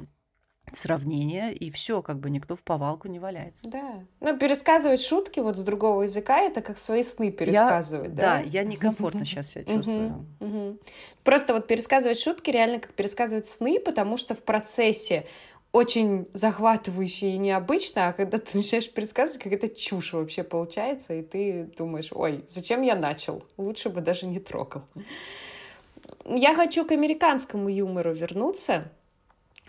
сравнение, 0.76 1.54
и 1.54 1.72
все, 1.72 2.02
как 2.02 2.20
бы 2.20 2.30
никто 2.30 2.56
в 2.56 2.62
повалку 2.62 3.08
не 3.08 3.20
валяется. 3.20 3.70
Да. 3.70 4.04
Ну, 4.20 4.38
пересказывать 4.38 5.02
шутки 5.02 5.40
вот 5.40 5.58
с 5.58 5.62
другого 5.62 6.04
языка 6.04 6.42
это 6.42 6.62
как 6.62 6.78
свои 6.78 7.04
сны 7.04 7.32
пересказывать, 7.32 8.10
я, 8.10 8.16
да? 8.16 8.22
Да, 8.22 8.40
я 8.40 8.64
некомфортно 8.64 9.26
сейчас 9.26 9.50
себя 9.50 9.66
чувствую. 9.66 10.80
Просто 11.24 11.54
вот 11.54 11.68
пересказывать 11.68 12.20
шутки 12.20 12.50
реально 12.50 12.80
как 12.80 12.94
пересказывать 12.94 13.48
сны, 13.48 13.80
потому 13.80 14.18
что 14.18 14.36
в 14.36 14.44
процессе 14.44 15.26
очень 15.72 16.28
захватывающе 16.34 17.32
и 17.32 17.38
необычно, 17.38 18.08
а 18.08 18.14
когда 18.14 18.40
ты 18.40 18.58
начинаешь 18.58 18.92
пересказывать, 18.92 19.44
как 19.44 19.54
это 19.54 19.68
чушь 19.68 20.14
вообще 20.14 20.44
получается, 20.44 21.14
и 21.14 21.22
ты 21.22 21.70
думаешь, 21.78 22.10
ой, 22.12 22.44
зачем 22.48 22.82
я 22.82 22.96
начал? 22.96 23.44
Лучше 23.58 23.90
бы 23.90 24.02
даже 24.02 24.26
не 24.26 24.40
трогал. 24.40 24.82
Я 26.26 26.56
хочу 26.56 26.86
к 26.86 26.92
американскому 26.92 27.70
юмору 27.70 28.14
вернуться. 28.14 28.92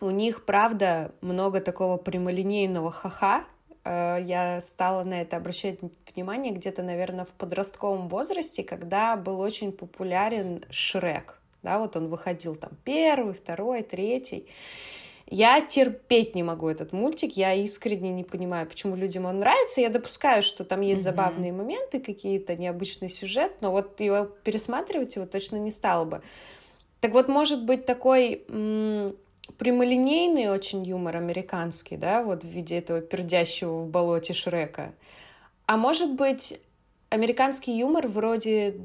У 0.00 0.10
них, 0.10 0.46
правда, 0.46 1.12
много 1.20 1.60
такого 1.60 1.98
прямолинейного 1.98 2.90
ха-ха. 2.90 3.44
Э, 3.84 4.16
я 4.22 4.62
стала 4.62 5.04
на 5.04 5.20
это 5.20 5.36
обращать 5.36 5.78
внимание 6.14 6.52
где-то, 6.52 6.82
наверное, 6.82 7.26
в 7.26 7.30
подростковом 7.30 8.08
возрасте, 8.08 8.64
когда 8.64 9.16
был 9.16 9.40
очень 9.40 9.72
популярен 9.72 10.64
Шрек. 10.70 11.38
Да, 11.62 11.78
вот 11.78 11.96
он 11.96 12.08
выходил 12.08 12.56
там 12.56 12.70
первый, 12.84 13.34
второй, 13.34 13.82
третий. 13.82 14.48
Я 15.32 15.60
терпеть 15.60 16.34
не 16.34 16.42
могу 16.42 16.68
этот 16.68 16.92
мультик, 16.92 17.36
я 17.36 17.54
искренне 17.54 18.10
не 18.10 18.24
понимаю, 18.24 18.66
почему 18.66 18.96
людям 18.96 19.26
он 19.26 19.38
нравится. 19.38 19.80
Я 19.80 19.88
допускаю, 19.88 20.42
что 20.42 20.64
там 20.64 20.80
есть 20.80 21.02
mm-hmm. 21.02 21.04
забавные 21.04 21.52
моменты, 21.52 22.00
какие-то 22.00 22.56
необычный 22.56 23.08
сюжет, 23.08 23.52
но 23.60 23.70
вот 23.70 24.00
его 24.00 24.24
пересматривать 24.24 25.14
его 25.14 25.26
точно 25.26 25.56
не 25.56 25.70
стало 25.70 26.04
бы. 26.04 26.22
Так 27.00 27.12
вот, 27.12 27.28
может 27.28 27.64
быть, 27.64 27.86
такой 27.86 28.42
м- 28.48 29.14
прямолинейный 29.56 30.48
очень 30.48 30.82
юмор 30.82 31.16
американский, 31.16 31.96
да, 31.96 32.24
вот 32.24 32.42
в 32.42 32.48
виде 32.48 32.76
этого 32.76 33.00
пердящего 33.00 33.82
в 33.82 33.88
болоте 33.88 34.32
Шрека. 34.32 34.94
А 35.66 35.76
может 35.76 36.12
быть, 36.14 36.58
американский 37.10 37.76
юмор 37.76 38.06
вроде 38.06 38.76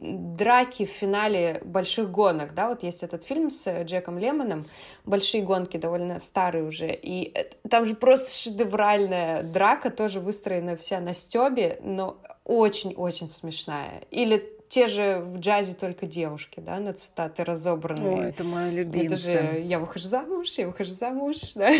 драки 0.00 0.84
в 0.84 0.90
финале 0.90 1.62
«Больших 1.64 2.10
гонок», 2.10 2.52
да, 2.54 2.68
вот 2.68 2.82
есть 2.82 3.02
этот 3.02 3.24
фильм 3.24 3.50
с 3.50 3.84
Джеком 3.84 4.18
Лемоном, 4.18 4.66
«Большие 5.06 5.42
гонки», 5.42 5.76
довольно 5.76 6.20
старый 6.20 6.66
уже, 6.66 6.92
и 6.92 7.32
там 7.70 7.86
же 7.86 7.94
просто 7.94 8.30
шедевральная 8.30 9.44
драка, 9.44 9.90
тоже 9.90 10.20
выстроена 10.20 10.76
вся 10.76 11.00
на 11.00 11.14
стебе, 11.14 11.78
но 11.82 12.18
очень-очень 12.44 13.28
смешная. 13.28 14.02
Или 14.10 14.42
те 14.68 14.86
же 14.86 15.20
в 15.20 15.38
джазе 15.38 15.74
только 15.74 16.06
девушки, 16.06 16.60
да, 16.60 16.78
на 16.78 16.92
цитаты 16.92 17.44
разобранные. 17.44 18.26
О, 18.26 18.28
это 18.28 18.44
моя 18.44 18.70
любимая. 18.70 19.06
Это 19.06 19.16
же 19.16 19.60
«Я 19.60 19.78
выхожу 19.78 20.08
замуж», 20.08 20.48
«Я 20.58 20.66
выхожу 20.66 20.90
замуж», 20.90 21.36
да. 21.54 21.70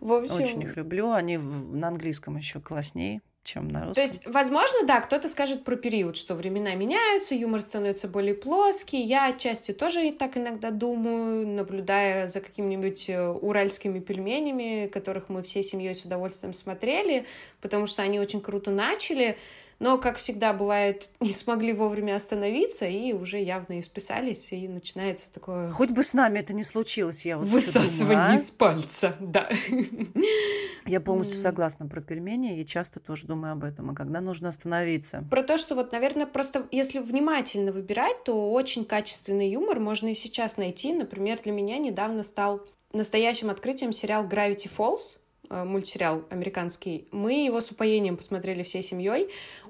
В 0.00 0.12
общем... 0.12 0.34
Очень 0.34 0.62
их 0.62 0.76
люблю, 0.76 1.12
они 1.12 1.38
на 1.38 1.88
английском 1.88 2.36
еще 2.36 2.60
класснее 2.60 3.22
чем 3.46 3.68
на 3.68 3.86
русском. 3.86 3.94
То 3.94 4.00
есть, 4.02 4.26
возможно, 4.26 4.80
да, 4.86 5.00
кто-то 5.00 5.28
скажет 5.28 5.64
про 5.64 5.76
период, 5.76 6.16
что 6.16 6.34
времена 6.34 6.74
меняются, 6.74 7.34
юмор 7.34 7.62
становится 7.62 8.08
более 8.08 8.34
плоский. 8.34 9.00
Я 9.00 9.28
отчасти 9.28 9.72
тоже 9.72 10.12
так 10.12 10.36
иногда 10.36 10.70
думаю, 10.70 11.46
наблюдая 11.46 12.28
за 12.28 12.40
какими-нибудь 12.40 13.08
э, 13.08 13.28
уральскими 13.28 14.00
пельменями, 14.00 14.88
которых 14.92 15.28
мы 15.28 15.42
всей 15.42 15.62
семьей 15.62 15.94
с 15.94 16.04
удовольствием 16.04 16.52
смотрели, 16.52 17.24
потому 17.60 17.86
что 17.86 18.02
они 18.02 18.18
очень 18.18 18.40
круто 18.40 18.70
начали 18.70 19.38
но, 19.78 19.98
как 19.98 20.16
всегда 20.16 20.52
бывает, 20.52 21.08
не 21.20 21.32
смогли 21.32 21.72
вовремя 21.72 22.16
остановиться 22.16 22.86
и 22.86 23.12
уже 23.12 23.38
явно 23.38 23.80
исписались, 23.80 24.52
и 24.52 24.68
начинается 24.68 25.32
такое... 25.32 25.70
Хоть 25.70 25.90
бы 25.90 26.02
с 26.02 26.12
нами 26.12 26.38
это 26.38 26.52
не 26.52 26.64
случилось, 26.64 27.24
я 27.24 27.38
вот 27.38 27.46
Высасывание 27.46 28.16
думаю, 28.16 28.32
а? 28.32 28.34
из 28.34 28.50
пальца, 28.50 29.16
да. 29.20 29.48
Я 30.86 31.00
полностью 31.00 31.38
согласна 31.38 31.88
про 31.88 32.00
пельмени 32.00 32.60
и 32.60 32.64
часто 32.64 33.00
тоже 33.00 33.26
думаю 33.26 33.52
об 33.52 33.64
этом, 33.64 33.90
а 33.90 33.94
когда 33.94 34.20
нужно 34.20 34.48
остановиться. 34.48 35.24
Про 35.30 35.42
то, 35.42 35.58
что 35.58 35.74
вот, 35.74 35.90
наверное, 35.90 36.26
просто 36.26 36.66
если 36.70 37.00
внимательно 37.00 37.72
выбирать, 37.72 38.22
то 38.24 38.52
очень 38.52 38.84
качественный 38.84 39.50
юмор 39.50 39.80
можно 39.80 40.08
и 40.08 40.14
сейчас 40.14 40.56
найти. 40.56 40.92
Например, 40.92 41.40
для 41.42 41.52
меня 41.52 41.78
недавно 41.78 42.22
стал 42.22 42.64
настоящим 42.92 43.50
открытием 43.50 43.92
сериал 43.92 44.26
Gravity 44.26 44.70
Falls, 44.74 45.18
э, 45.50 45.64
мультсериал 45.64 46.24
американский. 46.30 47.08
Мы 47.10 47.44
его 47.44 47.60
с 47.60 47.70
упоением 47.70 48.16
посмотрели 48.16 48.62
всей 48.62 48.82
семьей. 48.82 49.28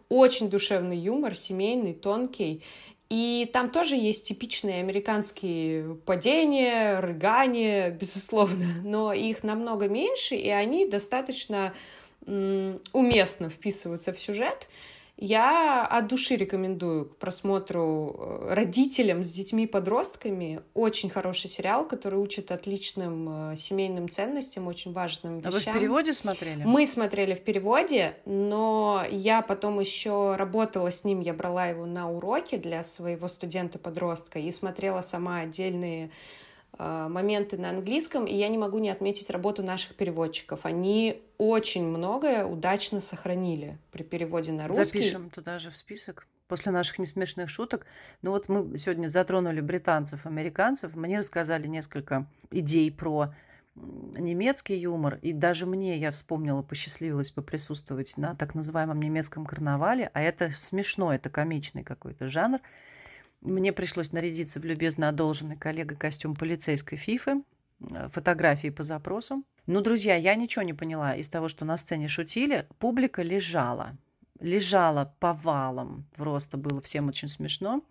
Очень 0.09 0.51
душевный 0.51 0.97
юмор, 0.97 1.35
семейный, 1.35 1.95
тонкий. 1.95 2.63
И 3.09 3.49
там 3.53 3.71
тоже 3.71 3.95
есть 3.97 4.27
типичные 4.27 4.81
американские 4.81 5.95
падения, 6.07 6.99
рыгания, 7.01 7.91
безусловно, 8.01 8.67
но 8.85 9.13
их 9.13 9.43
намного 9.45 9.89
меньше, 9.89 10.35
и 10.35 10.49
они 10.49 10.87
достаточно 10.89 11.73
уместно 12.27 13.51
вписываются 13.51 14.13
в 14.13 14.19
сюжет. 14.19 14.69
Я 15.19 15.87
от 15.87 16.09
души 16.09 16.37
рекомендую 16.37 17.07
к 17.07 17.17
просмотру 17.17 18.15
э, 18.19 18.55
родителям 18.55 19.25
с 19.25 19.33
детьми-подростками. 19.33 20.61
Очень 20.75 21.09
хороший 21.09 21.49
сериал, 21.49 21.89
который 21.89 22.21
учит 22.21 22.53
отличным 22.53 23.53
э, 23.53 23.57
семейным 23.57 24.11
ценностям, 24.11 24.67
очень 24.67 24.93
важным 24.93 25.39
вещам. 25.39 25.53
А 25.53 25.55
вы 25.55 25.61
в 25.61 25.81
переводе 25.81 26.13
смотрели? 26.13 26.65
Мы 26.65 26.87
смотрели 26.87 27.33
в 27.33 27.41
переводе, 27.41 28.19
но 28.27 29.07
я 29.11 29.41
потом 29.41 29.81
еще 29.81 30.37
работала 30.37 30.91
с 30.91 31.03
ним, 31.03 31.21
я 31.21 31.33
брала 31.33 31.67
его 31.67 31.87
на 31.87 32.11
уроки 32.11 32.57
для 32.57 32.83
своего 32.83 33.27
студента-подростка 33.29 34.39
и 34.39 34.53
смотрела 34.53 35.01
сама 35.01 35.41
отдельные 35.41 36.11
моменты 36.79 37.57
на 37.59 37.71
английском, 37.71 38.27
и 38.27 38.35
я 38.35 38.49
не 38.49 38.59
могу 38.59 38.79
не 38.79 38.91
отметить 38.91 39.31
работу 39.31 39.63
наших 39.63 39.95
переводчиков. 39.97 40.67
Они 40.67 41.23
очень 41.39 41.87
многое 41.87 42.45
удачно 42.45 43.01
сохранили 43.01 43.79
при 43.93 44.03
переводе 44.03 44.53
на 44.53 44.69
русский. 44.69 44.85
Запишем 44.85 45.31
туда 45.31 45.59
же 45.59 45.71
в 45.71 45.77
список 45.77 46.27
после 46.49 46.73
наших 46.73 46.99
несмешных 46.99 47.51
шуток. 47.51 47.87
Ну 48.23 48.31
вот 48.31 48.49
мы 48.49 48.79
сегодня 48.79 49.09
затронули 49.09 49.61
британцев, 49.61 50.27
американцев. 50.27 50.95
Мне 50.95 51.19
рассказали 51.19 51.67
несколько 51.67 52.27
идей 52.51 52.91
про 52.91 53.35
немецкий 54.17 54.77
юмор, 54.77 55.19
и 55.21 55.33
даже 55.33 55.67
мне, 55.67 55.99
я 55.99 56.11
вспомнила, 56.11 56.63
посчастливилось 56.63 57.31
поприсутствовать 57.31 58.17
на 58.17 58.35
так 58.35 58.55
называемом 58.55 59.01
немецком 59.01 59.45
карнавале, 59.45 60.11
а 60.15 60.23
это 60.23 60.51
смешно, 60.51 61.13
это 61.13 61.29
комичный 61.29 61.85
какой-то 61.85 62.27
жанр. 62.27 62.61
Мне 63.41 63.73
пришлось 63.73 64.13
нарядиться 64.13 64.61
в 64.61 64.65
любезно 64.65 65.09
одолженный 65.09 65.57
коллега 65.57 65.95
костюм 65.95 66.35
полицейской 66.35 66.99
фифы, 66.99 67.43
э, 67.81 68.09
фотографии 68.09 68.69
по 68.69 68.83
запросу. 68.83 69.45
Ну, 69.67 69.81
друзья, 69.81 70.15
я 70.17 70.35
ничего 70.35 70.63
не 70.63 70.73
поняла 70.73 71.15
из 71.15 71.29
того, 71.29 71.49
что 71.49 71.65
на 71.65 71.77
сцене 71.77 72.09
шутили. 72.09 72.67
Публика 72.79 73.23
лежала. 73.23 73.97
Лежала 74.41 75.15
повалом. 75.19 76.07
Просто 76.17 76.57
было 76.57 76.81
всем 76.81 77.09
очень 77.09 77.29
смешно. 77.29 77.83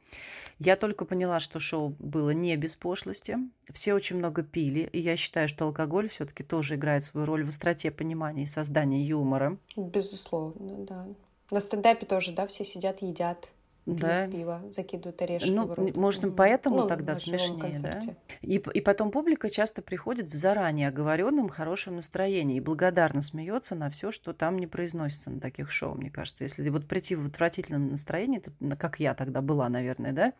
Я 0.57 0.77
только 0.77 1.03
поняла, 1.03 1.41
что 1.41 1.59
шоу 1.59 1.95
было 1.99 2.29
не 2.29 2.55
без 2.55 2.75
пошлости. 2.75 3.37
Все 3.73 3.93
очень 3.93 4.15
много 4.17 4.41
пили. 4.41 4.89
И 4.93 4.99
я 4.99 5.17
считаю, 5.17 5.49
что 5.49 5.65
алкоголь 5.65 6.07
все-таки 6.09 6.43
тоже 6.43 6.75
играет 6.75 7.03
свою 7.03 7.25
роль 7.25 7.43
в 7.43 7.49
остроте 7.49 7.91
понимания 7.91 8.43
и 8.43 8.47
создании 8.47 9.03
юмора. 9.05 9.57
Безусловно, 9.75 10.85
да. 10.85 11.07
На 11.51 11.59
стендапе 11.59 12.05
тоже, 12.05 12.31
да, 12.31 12.47
все 12.47 12.63
сидят, 12.63 13.01
едят 13.01 13.51
да. 13.85 14.27
пиво, 14.27 14.61
закидывают 14.71 15.21
орешки 15.21 15.51
ну, 15.51 15.67
в 15.67 15.73
рот. 15.73 15.95
Может, 15.95 16.35
поэтому 16.35 16.81
ну, 16.81 16.87
тогда 16.87 17.15
смешнее, 17.15 17.77
да? 17.79 18.01
И, 18.41 18.55
и 18.55 18.81
потом 18.81 19.11
публика 19.11 19.49
часто 19.49 19.81
приходит 19.81 20.27
в 20.27 20.33
заранее 20.33 20.87
оговоренном 20.87 21.49
хорошем 21.49 21.95
настроении 21.95 22.57
и 22.57 22.59
благодарно 22.59 23.21
смеется 23.21 23.75
на 23.75 23.89
все, 23.89 24.11
что 24.11 24.33
там 24.33 24.57
не 24.57 24.67
произносится 24.67 25.29
на 25.29 25.39
таких 25.39 25.71
шоу, 25.71 25.95
мне 25.95 26.09
кажется. 26.09 26.43
Если 26.43 26.67
вот 26.69 26.87
прийти 26.87 27.15
в 27.15 27.27
отвратительном 27.27 27.91
настроении, 27.91 28.39
то, 28.39 28.51
как 28.75 28.99
я 28.99 29.13
тогда 29.13 29.41
была, 29.41 29.69
наверное, 29.69 30.13
да, 30.13 30.33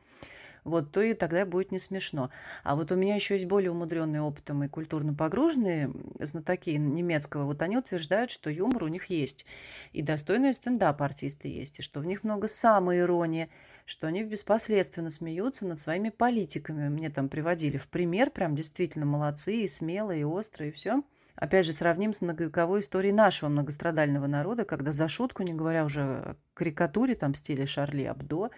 вот, 0.65 0.91
то 0.91 1.01
и 1.01 1.13
тогда 1.13 1.45
будет 1.45 1.71
не 1.71 1.79
смешно. 1.79 2.31
А 2.63 2.75
вот 2.75 2.91
у 2.91 2.95
меня 2.95 3.15
еще 3.15 3.35
есть 3.35 3.45
более 3.45 3.71
умудренные 3.71 4.21
опытом 4.21 4.63
и 4.63 4.67
культурно 4.67 5.13
погруженные 5.13 5.91
знатоки 6.19 6.71
немецкого. 6.71 7.45
Вот 7.45 7.61
они 7.61 7.77
утверждают, 7.77 8.31
что 8.31 8.49
юмор 8.49 8.83
у 8.83 8.87
них 8.87 9.05
есть. 9.05 9.45
И 9.93 10.01
достойные 10.01 10.53
стендап-артисты 10.53 11.47
есть. 11.47 11.79
И 11.79 11.81
что 11.83 11.99
в 11.99 12.05
них 12.05 12.23
много 12.23 12.47
самоиронии, 12.47 13.49
что 13.85 14.07
они 14.07 14.23
беспоследственно 14.23 15.11
смеются 15.11 15.65
над 15.65 15.79
своими 15.79 16.09
политиками. 16.09 16.89
Мне 16.89 17.11
там 17.11 17.29
приводили 17.29 17.77
в 17.77 17.87
пример, 17.87 18.31
прям 18.31 18.55
действительно 18.55 19.05
молодцы 19.05 19.57
и 19.57 19.67
смелые, 19.67 20.21
и 20.21 20.25
острые, 20.25 20.71
и 20.71 20.73
все. 20.73 21.03
Опять 21.35 21.65
же, 21.65 21.73
сравним 21.73 22.13
с 22.13 22.21
многовековой 22.21 22.79
историей 22.79 23.11
нашего 23.11 23.49
многострадального 23.49 24.25
народа, 24.25 24.63
когда 24.63 24.91
за 24.91 25.07
шутку, 25.09 25.43
не 25.43 25.53
говоря 25.53 25.83
уже 25.83 26.01
о 26.01 26.35
карикатуре 26.53 27.13
там 27.13 27.33
в 27.33 27.37
стиле 27.37 27.65
Шарли 27.65 28.03
Абдо, 28.03 28.51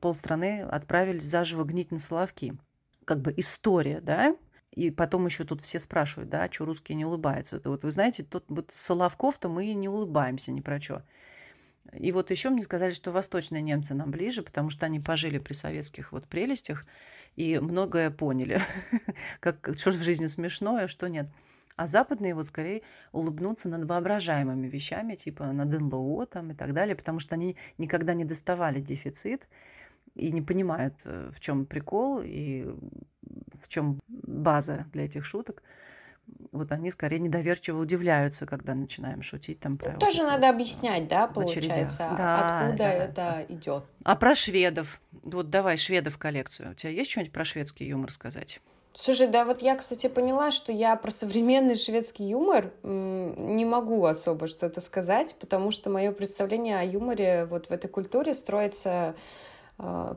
полстраны 0.00 0.62
отправили 0.62 1.18
заживо 1.18 1.64
гнить 1.64 1.90
на 1.90 1.98
Соловки. 1.98 2.54
Как 3.04 3.20
бы 3.20 3.32
история, 3.36 4.00
да? 4.00 4.36
И 4.72 4.90
потом 4.90 5.26
еще 5.26 5.44
тут 5.44 5.62
все 5.62 5.80
спрашивают, 5.80 6.28
да, 6.28 6.50
что 6.50 6.66
русские 6.66 6.96
не 6.96 7.04
улыбаются. 7.04 7.56
Это 7.56 7.70
вот 7.70 7.82
вы 7.82 7.90
знаете, 7.90 8.24
тут 8.24 8.44
вот 8.48 8.70
Соловков-то 8.74 9.48
мы 9.48 9.72
не 9.72 9.88
улыбаемся 9.88 10.52
ни 10.52 10.60
про 10.60 10.80
что. 10.80 11.02
И 11.92 12.12
вот 12.12 12.30
еще 12.30 12.50
мне 12.50 12.62
сказали, 12.62 12.92
что 12.92 13.12
восточные 13.12 13.62
немцы 13.62 13.94
нам 13.94 14.10
ближе, 14.10 14.42
потому 14.42 14.70
что 14.70 14.86
они 14.86 15.00
пожили 15.00 15.38
при 15.38 15.54
советских 15.54 16.12
вот 16.12 16.26
прелестях 16.26 16.84
и 17.36 17.58
многое 17.58 18.10
поняли, 18.10 18.60
как, 19.40 19.70
что 19.76 19.90
в 19.90 20.02
жизни 20.02 20.26
смешное, 20.26 20.84
а 20.84 20.88
что 20.88 21.08
нет. 21.08 21.28
А 21.76 21.86
западные 21.86 22.34
вот 22.34 22.46
скорее 22.46 22.82
улыбнутся 23.12 23.68
над 23.68 23.86
воображаемыми 23.86 24.66
вещами, 24.66 25.14
типа 25.14 25.52
над 25.52 25.78
НЛО 25.78 26.26
там 26.26 26.52
и 26.52 26.54
так 26.54 26.72
далее, 26.72 26.96
потому 26.96 27.18
что 27.18 27.34
они 27.34 27.56
никогда 27.76 28.14
не 28.14 28.24
доставали 28.24 28.80
дефицит, 28.80 29.46
и 30.16 30.32
не 30.32 30.42
понимают, 30.42 30.94
э, 31.04 31.30
в 31.34 31.40
чем 31.40 31.66
прикол 31.66 32.20
и 32.24 32.66
в 33.60 33.68
чем 33.68 34.00
база 34.08 34.86
для 34.92 35.04
этих 35.04 35.24
шуток. 35.24 35.62
Вот 36.50 36.72
они 36.72 36.90
скорее 36.90 37.20
недоверчиво 37.20 37.80
удивляются, 37.80 38.46
когда 38.46 38.74
начинаем 38.74 39.22
шутить 39.22 39.60
там 39.60 39.78
про. 39.78 39.96
Тоже 39.98 40.22
вот 40.22 40.32
надо 40.32 40.48
объяснять, 40.48 41.06
да, 41.06 41.28
получается, 41.28 42.14
да, 42.18 42.64
откуда 42.64 42.78
да, 42.78 42.92
это 42.92 43.46
идет. 43.48 43.84
А 44.02 44.16
про 44.16 44.34
шведов. 44.34 45.00
Вот 45.22 45.50
давай 45.50 45.76
шведов 45.76 46.18
коллекцию. 46.18 46.72
У 46.72 46.74
тебя 46.74 46.90
есть 46.90 47.10
что-нибудь 47.10 47.32
про 47.32 47.44
шведский 47.44 47.86
юмор 47.86 48.10
сказать? 48.10 48.60
Слушай, 48.92 49.28
да, 49.28 49.44
вот 49.44 49.60
я, 49.60 49.76
кстати, 49.76 50.06
поняла, 50.06 50.50
что 50.50 50.72
я 50.72 50.96
про 50.96 51.10
современный 51.10 51.76
шведский 51.76 52.24
юмор 52.24 52.72
не 52.82 53.66
могу 53.66 54.04
особо 54.06 54.46
что-то 54.46 54.80
сказать, 54.80 55.36
потому 55.38 55.70
что 55.70 55.90
мое 55.90 56.12
представление 56.12 56.80
о 56.80 56.84
юморе 56.84 57.44
вот 57.44 57.66
в 57.66 57.70
этой 57.70 57.88
культуре 57.88 58.32
строится 58.32 59.14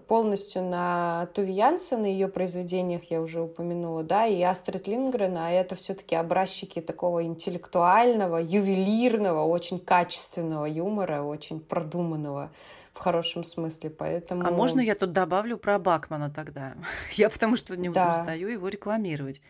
полностью 0.07 0.63
на 0.63 1.27
Туви 1.33 1.51
Янсен 1.51 2.05
и 2.05 2.11
ее 2.11 2.29
произведениях 2.29 3.03
я 3.11 3.21
уже 3.21 3.41
упомянула, 3.41 4.03
да, 4.03 4.25
и 4.25 4.41
Астрид 4.41 4.87
Лингрен, 4.87 5.35
а 5.37 5.51
это 5.51 5.75
все-таки 5.75 6.15
образчики 6.15 6.79
такого 6.79 7.23
интеллектуального, 7.25 8.37
ювелирного, 8.37 9.43
очень 9.43 9.79
качественного 9.79 10.65
юмора, 10.65 11.23
очень 11.23 11.59
продуманного 11.59 12.51
в 12.93 12.99
хорошем 12.99 13.43
смысле, 13.43 13.89
поэтому... 13.89 14.45
А 14.45 14.51
можно 14.51 14.79
я 14.79 14.95
тут 14.95 15.11
добавлю 15.11 15.57
про 15.57 15.77
Бакмана 15.77 16.29
тогда? 16.29 16.75
я 17.13 17.29
потому 17.29 17.55
что 17.55 17.75
не 17.75 17.89
да. 17.89 18.19
устаю 18.19 18.47
его 18.47 18.67
рекламировать. 18.67 19.41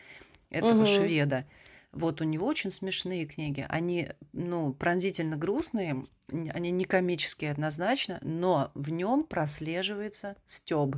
этого 0.50 0.84
угу. 0.84 0.86
шведа. 0.86 1.46
Вот 1.92 2.22
у 2.22 2.24
него 2.24 2.46
очень 2.46 2.72
смешные 2.72 3.26
книги. 3.26 3.66
Они, 3.68 4.10
ну, 4.34 4.74
пронзительно 4.74 5.38
грустные, 5.38 6.06
они 6.28 6.72
не 6.72 6.86
комические 6.86 7.52
однозначно, 7.52 8.20
но 8.22 8.72
в 8.76 8.90
нем 8.90 9.24
прослеживается 9.24 10.36
стёб. 10.46 10.98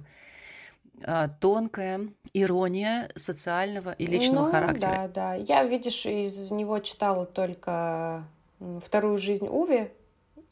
А, 1.03 1.29
тонкая 1.29 2.09
ирония 2.33 3.09
социального 3.15 3.93
и 3.93 4.05
личного 4.05 4.45
ну, 4.45 4.51
характера. 4.51 4.91
Да, 4.91 5.07
да. 5.07 5.33
Я, 5.35 5.63
видишь, 5.63 6.05
из 6.05 6.51
него 6.51 6.79
читала 6.79 7.25
только 7.25 8.25
вторую 8.81 9.17
жизнь 9.17 9.47
Уви, 9.47 9.89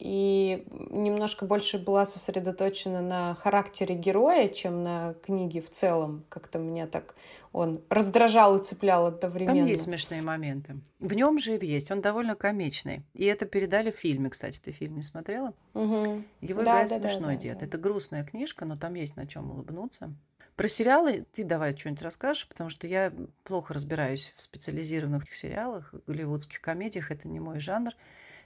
и 0.00 0.66
немножко 0.90 1.44
больше 1.44 1.78
была 1.78 2.06
сосредоточена 2.06 3.02
на 3.02 3.34
характере 3.34 3.94
героя, 3.94 4.48
чем 4.48 4.82
на 4.82 5.14
книге 5.22 5.60
в 5.60 5.70
целом. 5.70 6.24
Как-то 6.28 6.58
меня 6.58 6.86
так 6.86 7.14
он 7.52 7.82
раздражал 7.90 8.58
и 8.58 8.62
цеплял 8.62 9.06
одновременно. 9.06 9.60
Там 9.60 9.66
есть 9.66 9.82
смешные 9.82 10.22
моменты. 10.22 10.76
В 11.00 11.12
нем 11.12 11.38
же 11.40 11.58
есть. 11.60 11.90
Он 11.90 12.00
довольно 12.00 12.36
комичный. 12.36 13.02
И 13.12 13.24
это 13.24 13.44
передали 13.44 13.90
в 13.90 13.96
фильме, 13.96 14.30
кстати. 14.30 14.60
Ты 14.60 14.70
фильм 14.70 14.96
не 14.96 15.02
смотрела? 15.02 15.52
Угу. 15.74 16.22
Его 16.40 16.60
да, 16.60 16.84
играет 16.84 16.90
да, 16.90 17.00
смешной 17.00 17.34
да, 17.34 17.40
дед. 17.40 17.58
Да. 17.58 17.66
Это 17.66 17.76
грустная 17.78 18.24
книжка, 18.24 18.64
но 18.64 18.76
там 18.76 18.94
есть 18.94 19.16
на 19.16 19.26
чем 19.26 19.50
улыбнуться. 19.50 20.14
Про 20.54 20.68
сериалы 20.68 21.26
ты 21.32 21.42
давай 21.42 21.76
что-нибудь 21.76 22.02
расскажешь, 22.02 22.46
потому 22.46 22.70
что 22.70 22.86
я 22.86 23.12
плохо 23.44 23.74
разбираюсь 23.74 24.32
в 24.36 24.42
специализированных 24.42 25.34
сериалах, 25.34 25.92
голливудских 26.06 26.60
комедиях. 26.60 27.10
Это 27.10 27.26
не 27.26 27.40
мой 27.40 27.58
жанр. 27.58 27.92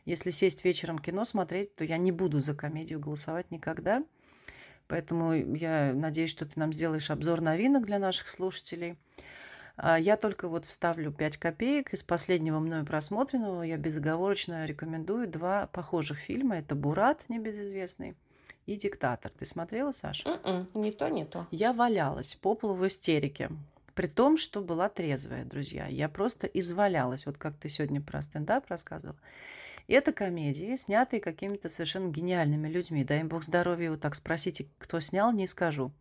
Если 0.04 0.30
сесть 0.30 0.64
вечером 0.64 0.98
кино 0.98 1.24
смотреть, 1.24 1.74
то 1.76 1.84
я 1.84 1.96
не 1.96 2.12
буду 2.12 2.40
за 2.40 2.54
комедию 2.54 3.00
голосовать 3.00 3.50
никогда. 3.50 4.04
Поэтому 4.86 5.32
я 5.32 5.92
надеюсь, 5.94 6.30
что 6.30 6.44
ты 6.44 6.52
нам 6.56 6.72
сделаешь 6.72 7.10
обзор 7.10 7.40
новинок 7.40 7.86
для 7.86 7.98
наших 7.98 8.28
слушателей. 8.28 8.98
А, 9.76 9.98
я 9.98 10.16
только 10.16 10.48
вот 10.48 10.66
вставлю 10.66 11.10
5 11.10 11.36
копеек. 11.38 11.92
Из 11.94 12.02
последнего 12.02 12.58
мною 12.58 12.84
просмотренного 12.84 13.62
я 13.62 13.76
безоговорочно 13.76 14.66
рекомендую 14.66 15.26
два 15.26 15.66
похожих 15.68 16.18
фильма. 16.18 16.58
Это 16.58 16.74
«Бурат», 16.74 17.24
небезызвестный, 17.28 18.14
и 18.66 18.76
«Диктатор». 18.76 19.32
Ты 19.32 19.46
смотрела, 19.46 19.92
Саша? 19.92 20.28
Mm-mm, 20.28 20.40
м-м, 20.44 20.82
не 20.82 20.92
то, 20.92 21.08
не 21.08 21.24
то. 21.24 21.46
Я 21.50 21.72
валялась 21.72 22.34
по 22.34 22.54
полу 22.54 22.74
в 22.74 22.86
истерике. 22.86 23.50
При 23.94 24.06
том, 24.06 24.36
что 24.36 24.60
была 24.60 24.88
трезвая, 24.88 25.44
друзья. 25.44 25.86
Я 25.86 26.08
просто 26.08 26.46
извалялась. 26.46 27.26
Вот 27.26 27.38
как 27.38 27.56
ты 27.56 27.68
сегодня 27.68 28.00
про 28.00 28.22
стендап 28.22 28.68
рассказывала. 28.68 29.16
Это 29.86 30.12
комедии, 30.12 30.76
снятые 30.76 31.20
какими-то 31.20 31.68
совершенно 31.68 32.10
гениальными 32.10 32.68
людьми. 32.68 33.04
Дай 33.04 33.20
им 33.20 33.28
бог 33.28 33.44
здоровья, 33.44 33.90
вот 33.90 34.00
так 34.00 34.14
спросите, 34.14 34.66
кто 34.78 35.00
снял, 35.00 35.32
не 35.32 35.46
скажу. 35.46 35.92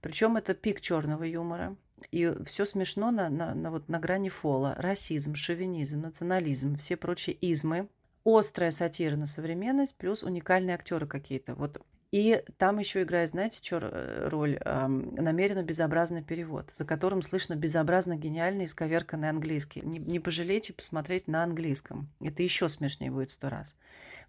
Причем 0.00 0.36
это 0.36 0.54
пик 0.54 0.80
черного 0.80 1.24
юмора. 1.24 1.76
И 2.10 2.32
все 2.46 2.64
смешно 2.64 3.10
на, 3.10 3.28
на, 3.28 3.54
на, 3.54 3.70
вот, 3.70 3.88
на 3.88 3.98
грани 3.98 4.30
фола. 4.30 4.74
Расизм, 4.78 5.34
шовинизм, 5.34 6.00
национализм, 6.00 6.76
все 6.76 6.96
прочие 6.96 7.36
измы. 7.40 7.88
Острая 8.24 8.70
сатира 8.70 9.16
на 9.16 9.26
современность, 9.26 9.96
плюс 9.96 10.22
уникальные 10.22 10.74
актеры 10.74 11.06
какие-то. 11.06 11.54
Вот 11.54 11.82
и 12.12 12.42
там 12.58 12.78
еще 12.78 13.02
играет, 13.02 13.30
знаете, 13.30 13.60
что 13.62 13.78
э, 13.80 14.28
роль? 14.28 14.58
Эм, 14.64 15.14
намеренно 15.14 15.62
безобразный 15.62 16.22
перевод, 16.22 16.68
за 16.72 16.84
которым 16.84 17.22
слышно 17.22 17.54
безобразно 17.54 18.16
гениальный 18.16 18.64
исковерканный 18.64 19.28
английский. 19.28 19.80
Не, 19.82 19.98
не 19.98 20.18
пожалейте 20.18 20.72
посмотреть 20.72 21.28
на 21.28 21.44
английском. 21.44 22.08
Это 22.20 22.42
еще 22.42 22.68
смешнее 22.68 23.12
будет 23.12 23.30
сто 23.30 23.48
раз. 23.48 23.76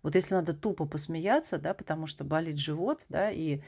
Вот 0.04 0.14
если 0.14 0.36
надо 0.36 0.54
тупо 0.54 0.86
посмеяться, 0.86 1.58
да, 1.58 1.74
потому 1.74 2.06
что 2.06 2.24
болит 2.24 2.60
живот, 2.60 3.02
да, 3.10 3.32
и 3.32 3.62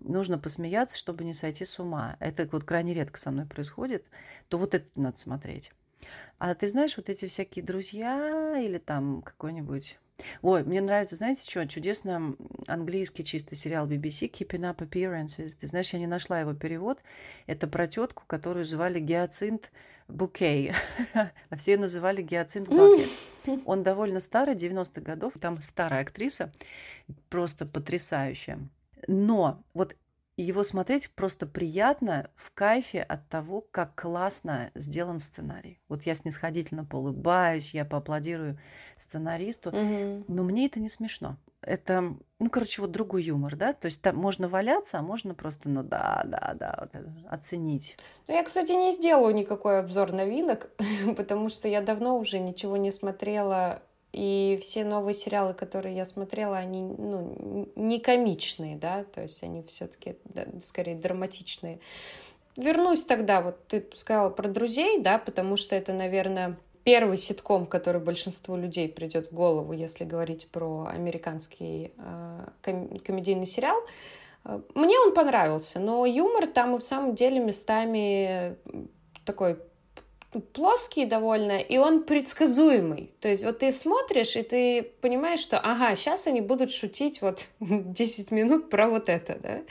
нужно 0.00 0.38
посмеяться, 0.38 0.96
чтобы 0.96 1.22
не 1.22 1.34
сойти 1.34 1.64
с 1.64 1.78
ума. 1.78 2.16
Это 2.18 2.48
вот 2.50 2.64
крайне 2.64 2.94
редко 2.94 3.18
со 3.20 3.30
мной 3.30 3.46
происходит, 3.46 4.04
то 4.48 4.58
вот 4.58 4.74
это 4.74 4.88
надо 4.96 5.18
смотреть. 5.18 5.72
А 6.38 6.54
ты 6.56 6.68
знаешь, 6.68 6.96
вот 6.96 7.08
эти 7.08 7.28
всякие 7.28 7.64
друзья 7.64 8.58
или 8.58 8.78
там 8.78 9.22
какой-нибудь 9.22 10.00
Ой, 10.42 10.64
мне 10.64 10.80
нравится, 10.80 11.16
знаете 11.16 11.48
что, 11.48 11.66
чудесно 11.66 12.36
английский 12.66 13.24
чистый 13.24 13.54
сериал 13.54 13.88
BBC 13.88 14.30
Keeping 14.30 14.62
Up 14.62 14.76
Appearances. 14.78 15.56
Ты 15.58 15.66
знаешь, 15.66 15.92
я 15.92 15.98
не 15.98 16.06
нашла 16.06 16.40
его 16.40 16.54
перевод. 16.54 16.98
Это 17.46 17.66
про 17.66 17.86
тетку, 17.86 18.24
которую 18.26 18.64
звали 18.64 19.00
Гиацинт 19.00 19.70
Букей, 20.08 20.72
а 21.14 21.56
все 21.56 21.76
называли 21.76 22.22
Гиацинт 22.22 22.68
Бакет. 22.68 23.10
Он 23.66 23.82
довольно 23.82 24.20
старый, 24.20 24.54
90-х 24.54 25.00
годов. 25.00 25.34
Там 25.40 25.60
старая 25.62 26.02
актриса, 26.02 26.52
просто 27.28 27.66
потрясающая. 27.66 28.58
Но 29.08 29.62
вот 29.74 29.96
его 30.36 30.64
смотреть 30.64 31.10
просто 31.10 31.46
приятно, 31.46 32.30
в 32.36 32.52
кайфе 32.52 33.02
от 33.02 33.28
того, 33.28 33.60
как 33.70 33.94
классно 33.94 34.70
сделан 34.74 35.18
сценарий. 35.18 35.80
Вот 35.88 36.02
я 36.02 36.14
снисходительно 36.14 36.84
поулыбаюсь, 36.84 37.74
я 37.74 37.84
поаплодирую 37.84 38.58
сценаристу, 38.96 39.70
угу. 39.70 40.24
но 40.28 40.42
мне 40.42 40.66
это 40.66 40.80
не 40.80 40.88
смешно. 40.88 41.36
Это, 41.60 42.16
ну, 42.40 42.50
короче, 42.50 42.80
вот 42.80 42.90
другой 42.90 43.24
юмор, 43.24 43.56
да? 43.56 43.72
То 43.72 43.86
есть 43.86 44.02
там 44.02 44.16
можно 44.16 44.48
валяться, 44.48 44.98
а 44.98 45.02
можно 45.02 45.34
просто, 45.34 45.68
ну 45.68 45.82
да, 45.82 46.22
да, 46.24 46.54
да, 46.58 46.78
вот 46.80 47.02
оценить. 47.28 47.96
Ну, 48.26 48.34
я, 48.34 48.42
кстати, 48.42 48.72
не 48.72 48.92
сделаю 48.92 49.34
никакой 49.34 49.78
обзор 49.78 50.12
новинок, 50.12 50.70
потому 51.16 51.48
что 51.50 51.68
я 51.68 51.82
давно 51.82 52.18
уже 52.18 52.38
ничего 52.38 52.76
не 52.76 52.90
смотрела 52.90 53.82
и 54.12 54.58
все 54.60 54.84
новые 54.84 55.14
сериалы, 55.14 55.54
которые 55.54 55.96
я 55.96 56.04
смотрела, 56.04 56.58
они 56.58 56.82
ну, 56.82 57.68
не 57.76 57.98
комичные, 57.98 58.76
да, 58.76 59.04
то 59.04 59.22
есть 59.22 59.42
они 59.42 59.62
все-таки 59.62 60.16
да, 60.24 60.44
скорее 60.62 60.96
драматичные. 60.96 61.80
Вернусь 62.56 63.04
тогда, 63.04 63.40
вот 63.40 63.66
ты 63.66 63.86
сказала 63.94 64.28
про 64.28 64.48
друзей, 64.48 65.00
да, 65.00 65.18
потому 65.18 65.56
что 65.56 65.74
это, 65.74 65.94
наверное, 65.94 66.58
первый 66.84 67.16
ситком, 67.16 67.66
который 67.66 68.00
большинству 68.00 68.56
людей 68.56 68.88
придет 68.88 69.30
в 69.30 69.34
голову, 69.34 69.72
если 69.72 70.04
говорить 70.04 70.48
про 70.48 70.86
американский 70.90 71.92
э, 71.96 72.46
ком- 72.60 72.98
комедийный 72.98 73.46
сериал. 73.46 73.78
Мне 74.74 74.98
он 74.98 75.14
понравился, 75.14 75.78
но 75.78 76.04
юмор 76.04 76.48
там 76.48 76.74
и 76.74 76.78
в 76.80 76.82
самом 76.82 77.14
деле 77.14 77.38
местами 77.38 78.56
такой 79.24 79.56
плоский 80.40 81.06
довольно, 81.06 81.58
и 81.58 81.76
он 81.78 82.04
предсказуемый. 82.04 83.10
То 83.20 83.28
есть 83.28 83.44
вот 83.44 83.58
ты 83.60 83.72
смотришь, 83.72 84.36
и 84.36 84.42
ты 84.42 84.82
понимаешь, 85.00 85.40
что, 85.40 85.58
ага, 85.58 85.94
сейчас 85.94 86.26
они 86.26 86.40
будут 86.40 86.70
шутить 86.70 87.20
вот 87.22 87.46
10 87.60 88.30
минут 88.30 88.70
про 88.70 88.88
вот 88.88 89.08
это, 89.08 89.38
да. 89.42 89.62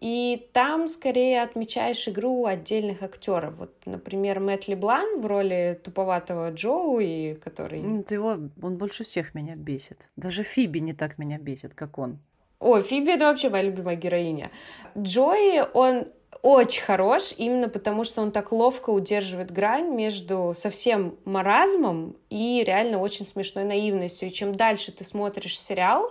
И 0.00 0.50
там 0.52 0.86
скорее 0.86 1.42
отмечаешь 1.42 2.06
игру 2.08 2.44
отдельных 2.44 3.02
актеров. 3.02 3.56
Вот, 3.56 3.72
например, 3.86 4.38
Мэтт 4.38 4.68
Леблан 4.68 5.20
в 5.20 5.24
роли 5.24 5.80
туповатого 5.82 6.52
Джоуи, 6.52 7.38
который... 7.42 7.80
Ну, 7.80 8.04
его, 8.10 8.36
он 8.62 8.76
больше 8.76 9.04
всех 9.04 9.34
меня 9.34 9.54
бесит. 9.56 10.10
Даже 10.16 10.42
Фиби 10.42 10.80
не 10.80 10.92
так 10.92 11.16
меня 11.16 11.38
бесит, 11.38 11.72
как 11.72 11.96
он. 11.96 12.18
О, 12.58 12.80
Фиби— 12.80 13.12
это 13.14 13.26
вообще 13.26 13.48
моя 13.48 13.64
любимая 13.64 13.96
героиня. 13.96 14.50
Джои, 14.98 15.62
он 15.72 16.08
очень 16.42 16.82
хорош, 16.82 17.34
именно 17.36 17.68
потому 17.68 18.04
что 18.04 18.22
он 18.22 18.30
так 18.30 18.52
ловко 18.52 18.90
удерживает 18.90 19.50
грань 19.50 19.94
между 19.94 20.54
совсем 20.56 21.16
маразмом 21.24 22.16
и 22.30 22.62
реально 22.66 23.00
очень 23.00 23.26
смешной 23.26 23.64
наивностью. 23.64 24.28
И 24.28 24.32
чем 24.32 24.54
дальше 24.54 24.92
ты 24.92 25.04
смотришь 25.04 25.58
сериал, 25.58 26.10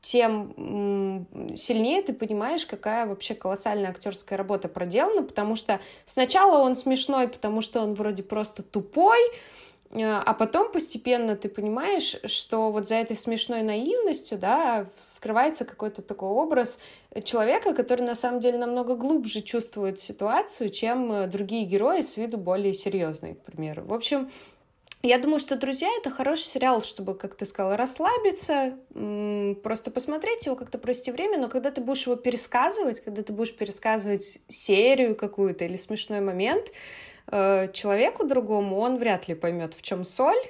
тем 0.00 1.26
сильнее 1.56 2.02
ты 2.02 2.12
понимаешь, 2.12 2.64
какая 2.66 3.06
вообще 3.06 3.34
колоссальная 3.34 3.90
актерская 3.90 4.38
работа 4.38 4.68
проделана, 4.68 5.22
потому 5.22 5.56
что 5.56 5.80
сначала 6.06 6.58
он 6.58 6.76
смешной, 6.76 7.28
потому 7.28 7.60
что 7.60 7.80
он 7.80 7.94
вроде 7.94 8.22
просто 8.22 8.62
тупой, 8.62 9.18
а 9.90 10.34
потом 10.34 10.70
постепенно 10.70 11.34
ты 11.34 11.48
понимаешь, 11.48 12.16
что 12.24 12.70
вот 12.70 12.86
за 12.88 12.96
этой 12.96 13.16
смешной 13.16 13.62
наивностью, 13.62 14.38
да, 14.38 14.86
скрывается 14.96 15.64
какой-то 15.64 16.02
такой 16.02 16.28
образ 16.28 16.78
человека, 17.24 17.72
который 17.72 18.02
на 18.02 18.14
самом 18.14 18.40
деле 18.40 18.58
намного 18.58 18.96
глубже 18.96 19.40
чувствует 19.40 19.98
ситуацию, 19.98 20.68
чем 20.68 21.10
э, 21.10 21.26
другие 21.26 21.64
герои 21.64 22.02
с 22.02 22.18
виду 22.18 22.36
более 22.36 22.74
серьезные, 22.74 23.34
к 23.34 23.40
примеру. 23.40 23.84
В 23.86 23.94
общем, 23.94 24.30
я 25.02 25.18
думаю, 25.18 25.38
что 25.38 25.56
«Друзья»— 25.56 25.88
это 25.98 26.10
хороший 26.10 26.44
сериал, 26.44 26.82
чтобы, 26.82 27.14
как 27.14 27.36
ты 27.36 27.46
сказала, 27.46 27.76
расслабиться, 27.76 28.76
просто 29.62 29.92
посмотреть 29.92 30.46
его, 30.46 30.56
как-то 30.56 30.76
провести 30.76 31.12
время, 31.12 31.38
но 31.38 31.48
когда 31.48 31.70
ты 31.70 31.80
будешь 31.80 32.04
его 32.06 32.16
пересказывать, 32.16 33.00
когда 33.00 33.22
ты 33.22 33.32
будешь 33.32 33.54
пересказывать 33.54 34.40
серию 34.48 35.14
какую-то 35.14 35.64
или 35.64 35.76
смешной 35.76 36.20
момент, 36.20 36.72
Э, 37.30 37.68
человеку 37.72 38.26
другому, 38.26 38.78
он 38.78 38.96
вряд 38.96 39.28
ли 39.28 39.34
поймет, 39.34 39.74
в 39.74 39.82
чем 39.82 40.04
соль. 40.04 40.40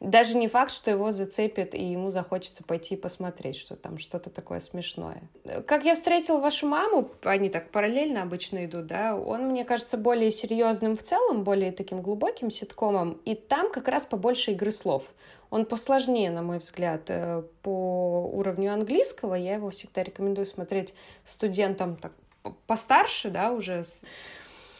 Даже 0.00 0.36
не 0.36 0.46
факт, 0.46 0.72
что 0.72 0.90
его 0.90 1.10
зацепит, 1.10 1.74
и 1.74 1.82
ему 1.82 2.10
захочется 2.10 2.62
пойти 2.62 2.96
посмотреть, 2.96 3.56
что 3.56 3.76
там 3.76 3.96
что-то 3.96 4.28
такое 4.28 4.60
смешное. 4.60 5.22
Как 5.66 5.84
я 5.84 5.94
встретил 5.94 6.38
вашу 6.38 6.68
маму, 6.68 7.10
они 7.22 7.48
так 7.48 7.70
параллельно 7.70 8.20
обычно 8.22 8.66
идут, 8.66 8.86
да, 8.86 9.16
он, 9.16 9.48
мне 9.48 9.64
кажется, 9.64 9.96
более 9.96 10.30
серьезным 10.30 10.98
в 10.98 11.02
целом, 11.02 11.44
более 11.44 11.72
таким 11.72 12.02
глубоким 12.02 12.50
ситкомом, 12.50 13.18
и 13.24 13.34
там 13.34 13.72
как 13.72 13.88
раз 13.88 14.04
побольше 14.04 14.52
игры 14.52 14.70
слов. 14.70 15.14
Он 15.48 15.64
посложнее, 15.64 16.30
на 16.30 16.42
мой 16.42 16.58
взгляд, 16.58 17.04
э, 17.08 17.42
по 17.62 18.30
уровню 18.34 18.74
английского. 18.74 19.34
Я 19.34 19.54
его 19.54 19.70
всегда 19.70 20.02
рекомендую 20.02 20.44
смотреть 20.44 20.92
студентам 21.24 21.96
так 21.96 22.12
постарше, 22.66 23.30
да, 23.30 23.52
уже 23.52 23.84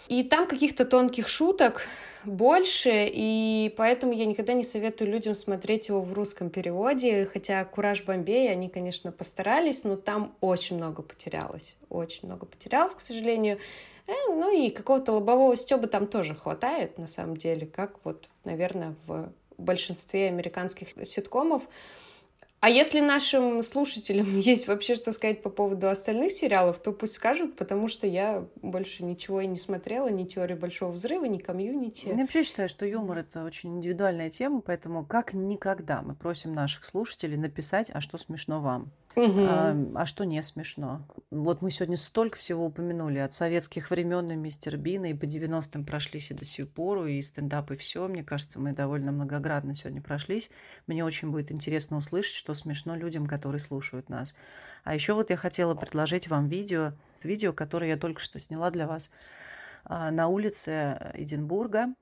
и 0.08 0.22
там 0.22 0.46
каких-то 0.46 0.84
тонких 0.84 1.28
шуток 1.28 1.82
больше, 2.24 3.08
и 3.08 3.72
поэтому 3.76 4.12
я 4.12 4.26
никогда 4.26 4.52
не 4.52 4.64
советую 4.64 5.10
людям 5.10 5.34
смотреть 5.34 5.88
его 5.88 6.00
в 6.00 6.12
русском 6.12 6.50
переводе, 6.50 7.28
хотя 7.32 7.64
«Кураж 7.64 8.04
Бомбей» 8.04 8.50
они, 8.50 8.68
конечно, 8.68 9.12
постарались, 9.12 9.84
но 9.84 9.96
там 9.96 10.34
очень 10.40 10.76
много 10.76 11.02
потерялось, 11.02 11.76
очень 11.88 12.26
много 12.26 12.46
потерялось, 12.46 12.94
к 12.94 13.00
сожалению. 13.00 13.58
Э, 14.06 14.12
ну 14.28 14.52
и 14.52 14.70
какого-то 14.70 15.12
лобового 15.12 15.56
стеба 15.56 15.86
там 15.86 16.06
тоже 16.06 16.34
хватает, 16.34 16.98
на 16.98 17.06
самом 17.06 17.36
деле, 17.36 17.66
как 17.66 18.04
вот, 18.04 18.26
наверное, 18.44 18.94
в 19.06 19.32
большинстве 19.58 20.28
американских 20.28 20.88
ситкомов. 21.06 21.68
А 22.60 22.70
если 22.70 23.00
нашим 23.00 23.62
слушателям 23.62 24.38
есть 24.38 24.66
вообще 24.66 24.94
что 24.94 25.12
сказать 25.12 25.42
по 25.42 25.50
поводу 25.50 25.88
остальных 25.88 26.32
сериалов, 26.32 26.78
то 26.78 26.92
пусть 26.92 27.14
скажут, 27.14 27.56
потому 27.56 27.88
что 27.88 28.06
я 28.06 28.46
больше 28.62 29.04
ничего 29.04 29.40
и 29.40 29.46
не 29.46 29.58
смотрела, 29.58 30.08
ни 30.08 30.24
теории 30.24 30.54
большого 30.54 30.92
взрыва, 30.92 31.26
ни 31.26 31.38
комьюнити. 31.38 32.08
Я 32.08 32.16
вообще 32.16 32.44
считаю, 32.44 32.68
что 32.68 32.86
юмор 32.86 33.18
это 33.18 33.44
очень 33.44 33.76
индивидуальная 33.76 34.30
тема, 34.30 34.60
поэтому 34.60 35.04
как 35.04 35.34
никогда 35.34 36.02
мы 36.02 36.14
просим 36.14 36.54
наших 36.54 36.84
слушателей 36.84 37.36
написать, 37.36 37.90
а 37.92 38.00
что 38.00 38.18
смешно 38.18 38.60
вам. 38.60 38.90
Угу. 39.16 39.46
А, 39.48 39.74
а 39.94 40.04
что 40.04 40.24
не 40.24 40.42
смешно? 40.42 41.08
Вот 41.30 41.62
мы 41.62 41.70
сегодня 41.70 41.96
столько 41.96 42.36
всего 42.36 42.66
упомянули. 42.66 43.18
От 43.18 43.32
советских 43.32 43.90
времен 43.90 44.30
и 44.30 44.36
мистер 44.36 44.76
Бина, 44.76 45.06
и 45.06 45.14
по 45.14 45.24
90-м 45.24 45.86
прошлись 45.86 46.30
и 46.30 46.34
до 46.34 46.44
сих 46.44 46.68
пор, 46.68 47.06
и 47.06 47.22
стендап, 47.22 47.70
и 47.70 47.76
все. 47.76 48.06
Мне 48.08 48.22
кажется, 48.22 48.60
мы 48.60 48.72
довольно 48.72 49.12
многоградно 49.12 49.74
сегодня 49.74 50.02
прошлись. 50.02 50.50
Мне 50.86 51.02
очень 51.02 51.30
будет 51.30 51.50
интересно 51.50 51.96
услышать, 51.96 52.34
что 52.34 52.52
смешно 52.52 52.94
людям, 52.94 53.26
которые 53.26 53.58
слушают 53.58 54.10
нас. 54.10 54.34
А 54.84 54.94
еще 54.94 55.14
вот 55.14 55.30
я 55.30 55.38
хотела 55.38 55.74
предложить 55.74 56.28
вам 56.28 56.48
видео, 56.48 56.92
видео, 57.22 57.54
которое 57.54 57.88
я 57.88 57.96
только 57.96 58.20
что 58.20 58.38
сняла 58.38 58.70
для 58.70 58.86
вас 58.86 59.10
а, 59.84 60.10
на 60.10 60.28
улице 60.28 61.12
Эдинбурга 61.14 61.94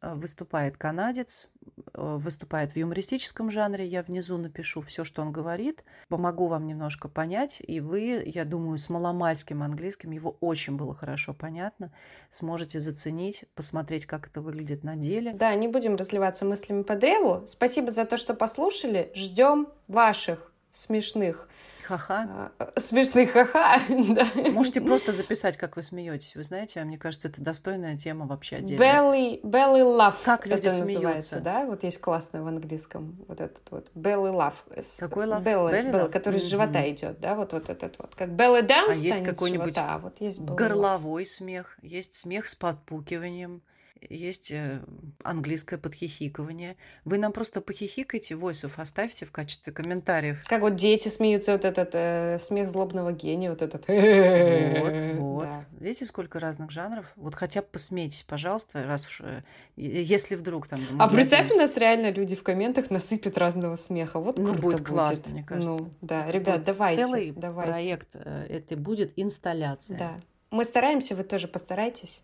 выступает 0.00 0.76
канадец, 0.76 1.48
э, 1.94 2.16
выступает 2.18 2.72
в 2.72 2.76
юмористическом 2.76 3.50
жанре. 3.50 3.86
Я 3.86 4.02
внизу 4.02 4.36
напишу 4.36 4.80
все, 4.80 5.04
что 5.04 5.22
он 5.22 5.32
говорит. 5.32 5.84
Помогу 6.08 6.46
вам 6.46 6.66
немножко 6.66 7.08
понять. 7.08 7.62
И 7.66 7.80
вы, 7.80 8.22
я 8.26 8.44
думаю, 8.44 8.78
с 8.78 8.88
маломальским 8.88 9.62
английским 9.62 10.10
его 10.10 10.36
очень 10.40 10.76
было 10.76 10.94
хорошо 10.94 11.34
понятно. 11.34 11.92
Сможете 12.30 12.80
заценить, 12.80 13.44
посмотреть, 13.54 14.06
как 14.06 14.26
это 14.26 14.40
выглядит 14.40 14.84
на 14.84 14.96
деле. 14.96 15.32
Да, 15.32 15.54
не 15.54 15.68
будем 15.68 15.96
разливаться 15.96 16.44
мыслями 16.44 16.82
по 16.82 16.96
древу. 16.96 17.44
Спасибо 17.46 17.90
за 17.90 18.04
то, 18.04 18.16
что 18.16 18.34
послушали. 18.34 19.10
Ждем 19.14 19.68
ваших 19.88 20.52
смешных 20.70 21.48
Ха-ха. 21.84 22.52
А, 22.58 22.80
смешных 22.80 23.32
ха-ха, 23.32 23.80
да. 23.88 24.26
Можете 24.50 24.80
просто 24.80 25.12
записать, 25.12 25.56
как 25.56 25.76
вы 25.76 25.82
смеетесь. 25.82 26.34
Вы 26.34 26.44
знаете, 26.44 26.82
мне 26.84 26.98
кажется, 26.98 27.28
это 27.28 27.42
достойная 27.42 27.96
тема 27.96 28.26
вообще 28.26 28.56
отдельно. 28.56 28.82
Belly, 28.82 29.40
belly 29.42 29.82
laugh. 29.82 30.16
Как 30.24 30.46
люди 30.46 30.66
это 30.66 30.70
смеются. 30.70 30.94
называется, 30.94 31.40
да? 31.40 31.66
Вот 31.66 31.84
есть 31.84 32.00
классное 32.00 32.42
в 32.42 32.46
английском. 32.46 33.16
Вот 33.28 33.40
этот 33.40 33.62
вот. 33.70 33.90
Belly 33.94 34.32
laugh. 34.32 34.54
Какой 34.98 35.26
laugh? 35.26 35.42
Belly, 35.42 35.72
belly, 35.72 35.92
belly 35.92 36.10
который 36.10 36.40
mm-hmm. 36.40 36.44
с 36.44 36.48
живота 36.48 36.90
идет, 36.90 37.20
да? 37.20 37.34
Вот, 37.34 37.52
вот 37.52 37.68
этот 37.68 37.98
вот. 37.98 38.14
Как 38.14 38.30
belly 38.30 38.66
dance 38.66 38.92
а 38.92 38.94
есть 38.94 39.22
какой-нибудь 39.22 39.74
живота, 39.74 39.94
а 39.94 39.98
вот 39.98 40.20
есть 40.20 40.40
горловой 40.40 41.26
смех, 41.26 41.76
есть 41.82 42.14
смех 42.14 42.48
с 42.48 42.54
подпукиванием 42.54 43.62
есть 44.10 44.50
э, 44.50 44.80
английское 45.22 45.78
подхихикывание. 45.78 46.76
Вы 47.04 47.18
нам 47.18 47.32
просто 47.32 47.60
похихикайте, 47.60 48.34
войсов 48.34 48.78
оставьте 48.78 49.26
в 49.26 49.32
качестве 49.32 49.72
комментариев. 49.72 50.42
Как 50.46 50.60
вот 50.60 50.76
дети 50.76 51.08
смеются, 51.08 51.52
вот 51.52 51.64
этот 51.64 51.90
э, 51.92 52.38
смех 52.40 52.68
злобного 52.68 53.12
гения, 53.12 53.50
вот 53.50 53.62
этот. 53.62 53.86
Вот, 53.88 55.18
вот. 55.18 55.42
Да. 55.44 55.64
Видите, 55.78 56.04
сколько 56.04 56.40
разных 56.40 56.70
жанров? 56.70 57.06
Вот 57.16 57.34
хотя 57.34 57.62
бы 57.62 57.68
посмейтесь, 57.70 58.22
пожалуйста, 58.22 58.84
раз 58.84 59.06
уж, 59.06 59.20
э, 59.22 59.42
если 59.76 60.36
вдруг 60.36 60.66
там... 60.66 60.80
А 60.98 61.08
представь, 61.08 61.50
у 61.50 61.56
нас 61.56 61.76
реально 61.76 62.10
люди 62.10 62.36
в 62.36 62.42
комментах 62.42 62.90
насыпят 62.90 63.38
разного 63.38 63.76
смеха. 63.76 64.18
Вот 64.18 64.38
ну, 64.38 64.46
круто 64.46 64.60
будет. 64.60 64.76
будет 64.76 64.86
классно, 64.86 65.32
мне 65.32 65.44
кажется. 65.44 65.82
Ну, 65.82 65.90
да, 66.00 66.30
ребят, 66.30 66.56
вот 66.58 66.64
давайте. 66.64 67.04
Целый 67.04 67.32
давайте. 67.32 67.70
проект, 67.70 68.08
э, 68.14 68.46
это 68.48 68.76
будет 68.76 69.12
инсталляция. 69.16 69.98
Да. 69.98 70.20
Мы 70.50 70.64
стараемся, 70.64 71.16
вы 71.16 71.24
тоже 71.24 71.48
постарайтесь. 71.48 72.22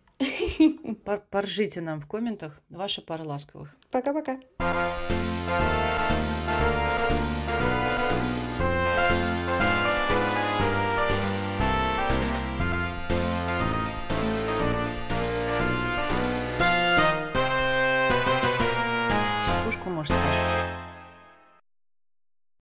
Поржите 1.29 1.81
нам 1.81 1.99
в 1.99 2.07
комментах. 2.07 2.61
Ваша 2.69 3.01
пара 3.01 3.23
ласковых. 3.23 3.75
Пока-пока. 3.91 4.39